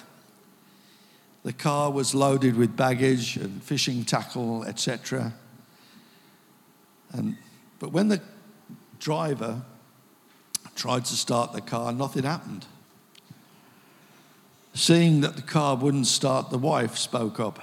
The 1.45 1.53
car 1.53 1.91
was 1.91 2.15
loaded 2.15 2.57
with 2.57 2.77
baggage 2.77 3.37
and 3.37 3.63
fishing 3.63 4.05
tackle, 4.05 4.65
etc. 4.65 5.33
And, 7.13 7.37
but 7.79 7.93
when 7.93 8.09
the 8.09 8.21
driver 8.99 9.63
tried 10.75 11.05
to 11.07 11.15
start 11.15 11.53
the 11.53 11.61
car, 11.61 11.93
nothing 11.93 12.25
happened. 12.25 12.67
Seeing 14.75 15.23
that 15.23 15.37
the 15.37 15.43
car 15.43 15.75
wouldn't 15.75 16.07
start, 16.07 16.51
the 16.51 16.59
wife 16.59 16.97
spoke 16.97 17.41
up. 17.41 17.59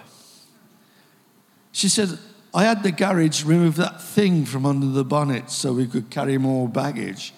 She 1.71 1.87
said, 1.87 2.17
I 2.55 2.63
had 2.63 2.83
the 2.83 2.91
garage 2.91 3.43
remove 3.43 3.75
that 3.75 4.01
thing 4.01 4.45
from 4.45 4.65
under 4.65 4.87
the 4.87 5.03
bonnet 5.03 5.51
so 5.51 5.73
we 5.73 5.87
could 5.87 6.09
carry 6.09 6.37
more 6.37 6.69
baggage. 6.69 7.33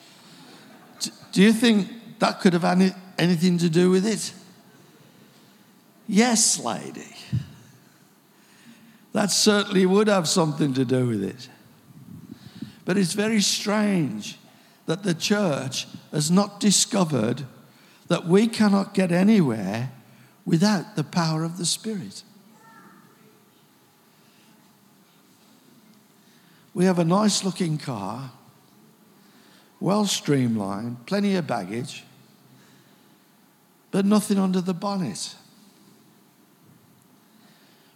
Do 1.32 1.42
you 1.42 1.52
think 1.52 1.90
that 2.20 2.40
could 2.40 2.54
have 2.54 2.64
any, 2.64 2.92
anything 3.18 3.58
to 3.58 3.70
do 3.70 3.90
with 3.90 4.06
it? 4.06 4.32
Yes, 6.08 6.60
lady. 6.60 7.16
That 9.14 9.32
certainly 9.32 9.88
would 9.88 10.08
have 10.08 10.28
something 10.28 10.76
to 10.76 10.86
do 10.86 11.08
with 11.08 11.24
it. 11.24 11.50
But 12.86 13.00
it's 13.00 13.14
very 13.14 13.42
strange 13.42 14.38
that 14.86 15.02
the 15.02 15.16
church 15.16 15.88
has 16.12 16.30
not 16.30 16.60
discovered 16.60 17.44
that 18.08 18.28
we 18.28 18.48
cannot 18.48 18.94
get 18.94 19.12
anywhere 19.12 19.92
without 20.46 20.96
the 20.96 21.04
power 21.04 21.44
of 21.44 21.58
the 21.58 21.66
Spirit. 21.66 22.22
We 26.78 26.86
have 26.86 27.00
a 27.00 27.04
nice 27.04 27.44
looking 27.44 27.80
car, 27.80 28.30
well 29.80 30.06
streamlined, 30.06 31.08
plenty 31.08 31.36
of 31.36 31.48
baggage, 31.48 32.04
but 33.90 34.06
nothing 34.06 34.38
under 34.38 34.62
the 34.62 34.76
bonnet. 34.76 35.34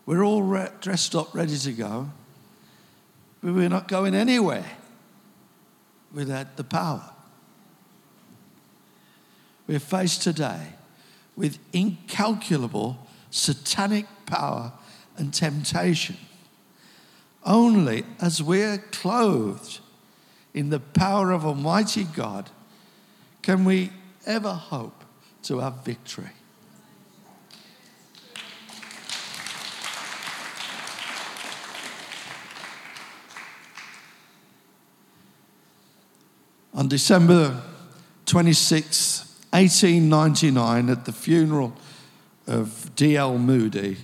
We're 0.08 0.26
all 0.26 0.42
re- 0.42 0.72
dressed 0.82 1.14
up, 1.14 1.36
ready 1.36 1.60
to 1.60 1.72
go, 1.74 2.10
but 3.44 3.54
we're 3.54 3.70
not 3.70 3.88
going 3.88 4.16
anywhere 4.16 4.66
without 6.12 6.58
the 6.58 6.64
power. 6.64 7.08
We're 9.68 9.78
faced 9.78 10.24
today 10.24 10.70
with 11.36 11.60
incalculable 11.72 12.98
satanic 13.30 14.08
power 14.26 14.74
and 15.18 15.32
temptation. 15.32 16.18
Only 17.44 18.06
as 18.20 18.42
we're 18.42 18.78
clothed 18.78 19.80
in 20.54 20.70
the 20.70 20.80
power 20.80 21.32
of 21.32 21.46
Almighty 21.46 22.04
God 22.04 22.50
can 23.42 23.66
we 23.66 23.92
ever 24.26 24.54
hope 24.54 25.04
to 25.44 25.60
have 25.60 25.84
victory. 25.84 26.30
On 36.74 36.88
December 36.88 37.62
26, 38.26 39.36
1899, 39.52 40.90
at 40.90 41.06
the 41.06 41.12
funeral 41.12 41.74
of 42.48 42.96
D.L. 42.96 43.38
Moody, 43.38 43.98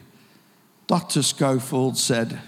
Dr. 0.86 1.24
Scofield 1.24 1.98
said, 1.98 2.40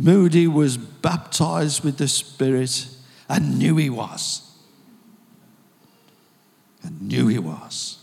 Moody 0.00 0.46
was 0.46 0.78
baptized 0.78 1.84
with 1.84 1.98
the 1.98 2.08
Spirit 2.08 2.88
and 3.28 3.58
knew 3.58 3.76
he 3.76 3.90
was. 3.90 4.50
And 6.82 7.02
knew 7.02 7.28
he 7.28 7.38
was. 7.38 7.98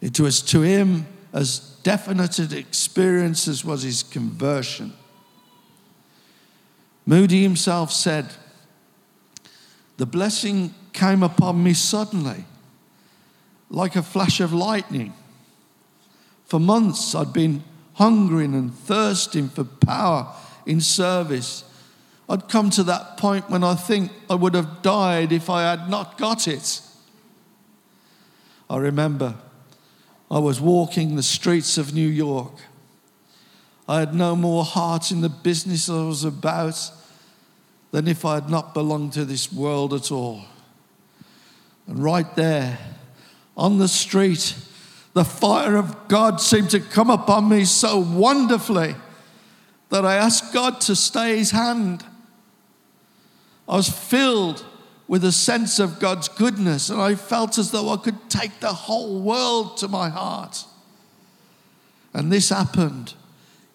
It 0.00 0.18
was 0.18 0.40
to 0.42 0.62
him 0.62 1.06
as 1.34 1.58
definite 1.82 2.38
an 2.38 2.56
experience 2.56 3.46
as 3.48 3.66
was 3.66 3.82
his 3.82 4.02
conversion. 4.02 4.94
Moody 7.04 7.42
himself 7.42 7.92
said, 7.92 8.28
The 9.98 10.06
blessing 10.06 10.74
came 10.94 11.22
upon 11.22 11.62
me 11.62 11.74
suddenly, 11.74 12.46
like 13.68 13.94
a 13.94 14.02
flash 14.02 14.40
of 14.40 14.54
lightning. 14.54 15.12
For 16.46 16.58
months 16.58 17.14
I'd 17.14 17.34
been 17.34 17.62
hungering 17.98 18.54
and 18.54 18.72
thirsting 18.72 19.48
for 19.48 19.64
power 19.64 20.32
in 20.64 20.80
service. 20.80 21.64
I'd 22.28 22.48
come 22.48 22.70
to 22.70 22.84
that 22.84 23.16
point 23.16 23.50
when 23.50 23.64
I 23.64 23.74
think 23.74 24.12
I 24.30 24.36
would 24.36 24.54
have 24.54 24.82
died 24.82 25.32
if 25.32 25.50
I 25.50 25.62
had 25.62 25.90
not 25.90 26.16
got 26.16 26.46
it. 26.46 26.80
I 28.70 28.76
remember 28.76 29.34
I 30.30 30.38
was 30.38 30.60
walking 30.60 31.16
the 31.16 31.24
streets 31.24 31.76
of 31.76 31.92
New 31.92 32.06
York. 32.06 32.52
I 33.88 33.98
had 33.98 34.14
no 34.14 34.36
more 34.36 34.64
heart 34.64 35.10
in 35.10 35.20
the 35.20 35.28
business 35.28 35.88
I 35.88 36.04
was 36.04 36.22
about 36.22 36.78
than 37.90 38.06
if 38.06 38.24
I 38.24 38.34
had 38.34 38.48
not 38.48 38.74
belonged 38.74 39.14
to 39.14 39.24
this 39.24 39.52
world 39.52 39.92
at 39.92 40.12
all. 40.12 40.44
And 41.88 41.98
right 41.98 42.32
there 42.36 42.78
on 43.56 43.78
the 43.78 43.88
street, 43.88 44.54
the 45.18 45.24
fire 45.24 45.74
of 45.74 46.06
God 46.06 46.40
seemed 46.40 46.70
to 46.70 46.78
come 46.78 47.10
upon 47.10 47.48
me 47.48 47.64
so 47.64 47.98
wonderfully 47.98 48.94
that 49.88 50.06
I 50.06 50.14
asked 50.14 50.54
God 50.54 50.80
to 50.82 50.94
stay 50.94 51.36
his 51.36 51.50
hand. 51.50 52.04
I 53.68 53.74
was 53.74 53.88
filled 53.88 54.64
with 55.08 55.24
a 55.24 55.32
sense 55.32 55.80
of 55.80 55.98
God's 55.98 56.28
goodness, 56.28 56.88
and 56.88 57.00
I 57.00 57.16
felt 57.16 57.58
as 57.58 57.72
though 57.72 57.88
I 57.88 57.96
could 57.96 58.30
take 58.30 58.60
the 58.60 58.72
whole 58.72 59.20
world 59.20 59.76
to 59.78 59.88
my 59.88 60.08
heart. 60.08 60.64
And 62.14 62.30
this 62.30 62.50
happened 62.50 63.14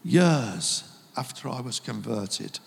years 0.01 0.86
after 1.17 1.49
I 1.49 1.60
was 1.60 1.77
converted. 1.77 2.60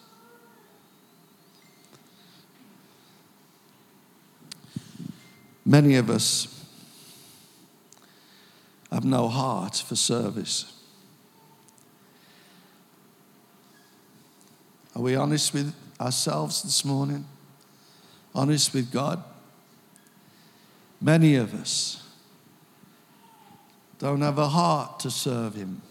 Many 5.65 5.95
of 5.95 6.11
us 6.11 6.56
have 8.91 9.05
no 9.05 9.29
heart 9.29 9.77
for 9.77 9.97
service. 9.97 10.73
Are 14.95 15.03
we 15.03 15.15
honest 15.15 15.53
with 15.53 15.75
ourselves 16.01 16.63
this 16.63 16.85
morning? 16.85 17.27
Honest 18.35 18.73
with 18.73 18.91
God? 18.91 19.23
Many 21.01 21.35
of 21.35 21.53
us 21.53 22.03
don't 23.99 24.21
have 24.21 24.39
a 24.39 24.49
heart 24.49 25.01
to 25.01 25.11
serve 25.11 25.55
Him. 25.55 25.83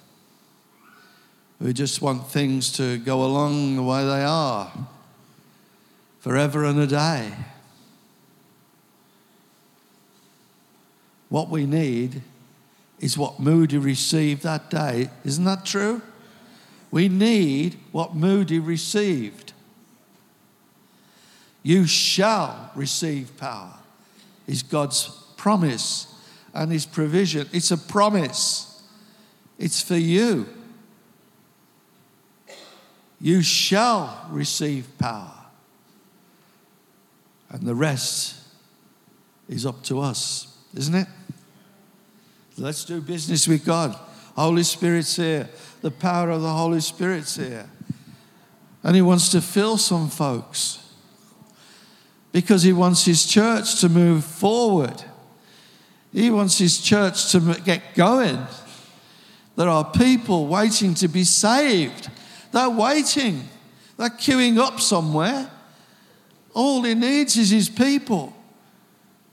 We 1.60 1.74
just 1.74 2.02
want 2.02 2.28
things 2.28 2.72
to 2.74 2.98
go 2.98 3.24
along 3.24 3.76
the 3.76 3.84
way 3.84 4.04
they 4.04 4.24
are 4.24 4.72
forever 6.20 6.66
and 6.66 6.80
a 6.80 6.88
day. 6.88 7.32
What 11.30 11.50
we 11.50 11.66
need 11.66 12.22
is 13.00 13.18
what 13.18 13.40
Moody 13.40 13.78
received 13.78 14.44
that 14.44 14.70
day. 14.70 15.10
Isn't 15.24 15.46
that 15.46 15.66
true? 15.66 16.02
We 16.92 17.10
need 17.10 17.78
what 17.92 18.16
Moody 18.16 18.60
received. 18.60 19.54
You 21.64 21.88
shall 21.88 22.72
receive 22.76 23.36
power, 23.38 23.74
is 24.48 24.64
God's 24.64 25.10
promise 25.36 26.14
and 26.54 26.72
His 26.72 26.86
provision. 26.86 27.50
It's 27.52 27.72
a 27.72 27.78
promise, 27.78 28.84
it's 29.58 29.82
for 29.82 29.98
you. 29.98 30.48
You 33.20 33.42
shall 33.42 34.28
receive 34.30 34.88
power. 35.00 35.32
And 37.50 37.64
the 37.66 37.76
rest 37.76 38.36
is 39.48 39.66
up 39.66 39.82
to 39.84 40.00
us 40.00 40.56
isn't 40.76 40.96
it? 40.96 41.08
Let's 42.58 42.86
do 42.86 43.02
business 43.02 43.48
with 43.48 43.66
God. 43.66 43.96
Holy 44.36 44.64
Spirit's 44.64 45.16
here. 45.16 45.50
The 45.82 45.92
power 45.92 46.30
of 46.30 46.42
the 46.42 46.50
Holy 46.50 46.80
Spirit's 46.80 47.36
here. 47.36 47.70
And 48.84 48.96
He 48.96 49.02
wants 49.02 49.30
to 49.30 49.42
fill 49.42 49.78
some 49.78 50.10
folks 50.10 50.82
because 52.32 52.64
He 52.64 52.72
wants 52.72 53.06
His 53.06 53.26
church 53.26 53.82
to 53.82 53.90
move 53.90 54.24
forward. 54.24 55.04
He 56.14 56.30
wants 56.30 56.58
His 56.58 56.80
church 56.80 57.32
to 57.32 57.60
get 57.66 57.94
going. 57.94 58.40
There 59.58 59.70
are 59.70 59.90
people 59.92 60.48
waiting 60.48 60.94
to 60.96 61.08
be 61.08 61.24
saved. 61.24 62.10
They're 62.52 62.70
waiting, 62.70 63.44
they're 63.98 64.10
queuing 64.10 64.58
up 64.58 64.80
somewhere. 64.80 65.50
All 66.54 66.84
He 66.84 66.94
needs 66.94 67.36
is 67.36 67.50
His 67.50 67.68
people 67.68 68.34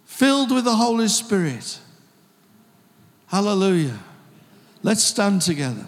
filled 0.04 0.50
with 0.50 0.64
the 0.64 0.74
Holy 0.74 1.08
Spirit. 1.08 1.78
Hallelujah. 3.32 3.98
Let's 4.82 5.02
stand 5.02 5.40
together. 5.40 5.86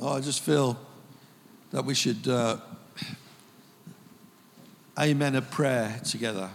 Oh, 0.00 0.14
I 0.14 0.20
just 0.22 0.40
feel 0.40 0.78
that 1.72 1.84
we 1.84 1.92
should 1.92 2.26
uh, 2.26 2.56
amen 4.98 5.34
a 5.34 5.42
prayer 5.42 6.00
together. 6.02 6.48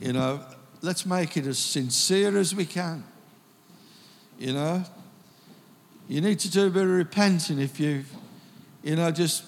You 0.00 0.14
know, 0.14 0.40
let's 0.82 1.06
make 1.06 1.36
it 1.36 1.46
as 1.46 1.58
sincere 1.58 2.36
as 2.36 2.54
we 2.54 2.66
can. 2.66 3.04
You 4.38 4.52
know, 4.52 4.84
you 6.08 6.20
need 6.20 6.40
to 6.40 6.50
do 6.50 6.66
a 6.66 6.70
bit 6.70 6.82
of 6.82 6.90
repenting 6.90 7.60
if 7.60 7.78
you've, 7.78 8.12
you 8.82 8.96
know, 8.96 9.10
just 9.12 9.44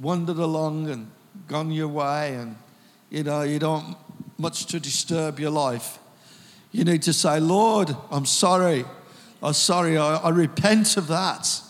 wandered 0.00 0.36
along 0.36 0.90
and 0.90 1.10
gone 1.48 1.70
your 1.70 1.88
way 1.88 2.34
and, 2.34 2.56
you 3.08 3.22
know, 3.22 3.42
you 3.42 3.58
don't 3.58 3.96
much 4.36 4.66
to 4.66 4.78
disturb 4.78 5.40
your 5.40 5.50
life. 5.50 5.98
You 6.70 6.84
need 6.84 7.02
to 7.02 7.12
say, 7.12 7.40
Lord, 7.40 7.96
I'm 8.10 8.26
sorry. 8.26 8.84
I'm 9.42 9.54
sorry. 9.54 9.96
I, 9.96 10.16
I 10.16 10.28
repent 10.28 10.96
of 10.98 11.06
that. 11.06 11.62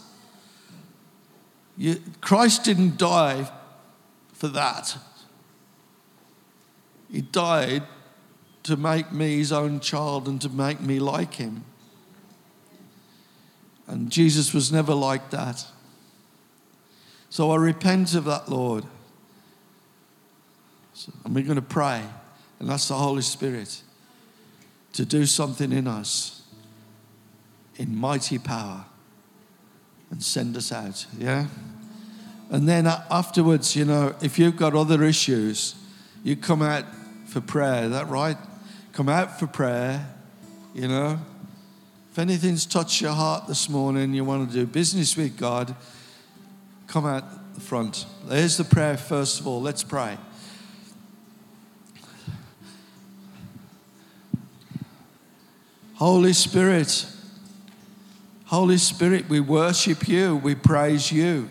You, 1.76 2.00
Christ 2.20 2.64
didn't 2.64 2.98
die 2.98 3.50
for 4.32 4.48
that. 4.48 4.96
He 7.10 7.20
died 7.20 7.84
to 8.64 8.76
make 8.76 9.12
me 9.12 9.38
his 9.38 9.52
own 9.52 9.78
child 9.80 10.26
and 10.26 10.40
to 10.40 10.48
make 10.48 10.80
me 10.80 10.98
like 10.98 11.34
him. 11.34 11.64
And 13.86 14.10
Jesus 14.10 14.52
was 14.52 14.72
never 14.72 14.94
like 14.94 15.30
that. 15.30 15.66
So 17.28 17.50
I 17.50 17.56
repent 17.56 18.14
of 18.14 18.24
that, 18.24 18.48
Lord. 18.48 18.84
So, 20.94 21.12
and 21.24 21.34
we're 21.34 21.44
going 21.44 21.56
to 21.56 21.62
pray, 21.62 22.02
and 22.58 22.68
that's 22.68 22.88
the 22.88 22.94
Holy 22.94 23.22
Spirit 23.22 23.82
to 24.94 25.04
do 25.04 25.26
something 25.26 25.72
in 25.72 25.86
us 25.86 26.42
in 27.76 27.94
mighty 27.94 28.38
power 28.38 28.84
and 30.10 30.22
send 30.22 30.56
us 30.56 30.70
out. 30.72 31.06
Yeah? 31.18 31.46
And 32.50 32.68
then 32.68 32.86
afterwards, 32.86 33.74
you 33.74 33.84
know, 33.84 34.14
if 34.22 34.38
you've 34.38 34.56
got 34.56 34.74
other 34.74 35.02
issues, 35.02 35.74
you 36.22 36.36
come 36.36 36.62
out 36.62 36.84
for 37.26 37.40
prayer. 37.40 37.84
Is 37.84 37.90
that 37.90 38.08
right? 38.08 38.36
Come 38.94 39.08
out 39.08 39.40
for 39.40 39.48
prayer, 39.48 40.06
you 40.72 40.86
know. 40.86 41.18
If 42.12 42.18
anything's 42.20 42.64
touched 42.64 43.00
your 43.00 43.10
heart 43.10 43.48
this 43.48 43.68
morning, 43.68 44.14
you 44.14 44.24
want 44.24 44.48
to 44.48 44.54
do 44.54 44.66
business 44.66 45.16
with 45.16 45.36
God, 45.36 45.74
come 46.86 47.04
out 47.04 47.24
the 47.56 47.60
front. 47.60 48.06
There's 48.26 48.56
the 48.56 48.62
prayer, 48.62 48.96
first 48.96 49.40
of 49.40 49.48
all. 49.48 49.60
Let's 49.60 49.82
pray. 49.82 50.16
Holy 55.94 56.32
Spirit, 56.32 57.04
Holy 58.44 58.78
Spirit, 58.78 59.28
we 59.28 59.40
worship 59.40 60.06
you, 60.06 60.36
we 60.36 60.54
praise 60.54 61.10
you, 61.10 61.50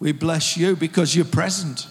we 0.00 0.10
bless 0.10 0.56
you 0.56 0.74
because 0.74 1.14
you're 1.14 1.24
present. 1.26 1.86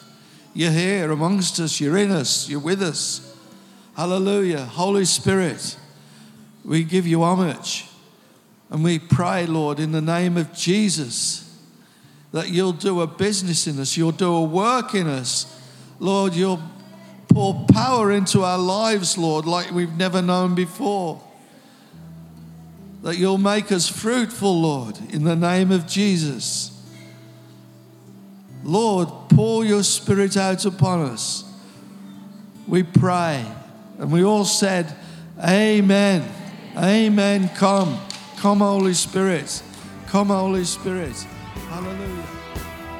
You're 0.54 0.72
here 0.72 1.12
amongst 1.12 1.62
us, 1.62 1.80
you're 1.80 1.98
in 1.98 2.12
us, 2.12 2.50
you're 2.50 2.60
with 2.60 2.82
us. 2.82 3.31
Hallelujah. 3.96 4.66
Holy 4.66 5.06
Spirit, 5.06 5.78
we 6.64 6.84
give 6.84 7.06
you 7.06 7.24
homage. 7.24 7.88
And 8.70 8.84
we 8.84 9.00
pray, 9.00 9.46
Lord, 9.46 9.80
in 9.80 9.92
the 9.92 10.02
name 10.02 10.38
of 10.38 10.54
Jesus, 10.54 11.60
that 12.32 12.50
you'll 12.50 12.72
do 12.72 13.02
a 13.02 13.08
business 13.08 13.68
in 13.68 13.78
us, 13.80 13.98
you'll 13.98 14.14
do 14.14 14.34
a 14.34 14.44
work 14.44 14.96
in 14.96 15.08
us. 15.08 15.60
Lord, 16.00 16.34
you'll 16.34 16.62
pour 17.28 17.66
power 17.74 18.12
into 18.12 18.44
our 18.44 18.58
lives, 18.58 19.18
Lord, 19.18 19.46
like 19.46 19.72
we've 19.72 19.94
never 19.96 20.22
known 20.22 20.56
before. 20.56 21.22
That 23.04 23.18
you'll 23.18 23.38
make 23.38 23.72
us 23.72 23.88
fruitful, 23.88 24.62
Lord, 24.62 24.98
in 25.12 25.26
the 25.26 25.36
name 25.36 25.72
of 25.72 25.86
Jesus. 25.86 26.72
Lord, 28.64 29.10
pour 29.30 29.66
your 29.66 29.84
spirit 29.84 30.38
out 30.38 30.66
upon 30.66 31.02
us. 31.02 31.44
We 32.68 32.84
pray. 32.84 33.46
And 34.02 34.12
we 34.12 34.24
all 34.24 34.46
said, 34.46 34.96
Amen. 35.40 36.28
Amen. 36.76 37.50
Come. 37.56 38.00
Come, 38.38 38.60
Holy 38.60 38.96
Spirit. 38.96 39.62
Come, 40.08 40.30
Holy 40.30 40.64
Spirit. 40.66 41.16
Hallelujah. 41.70 42.24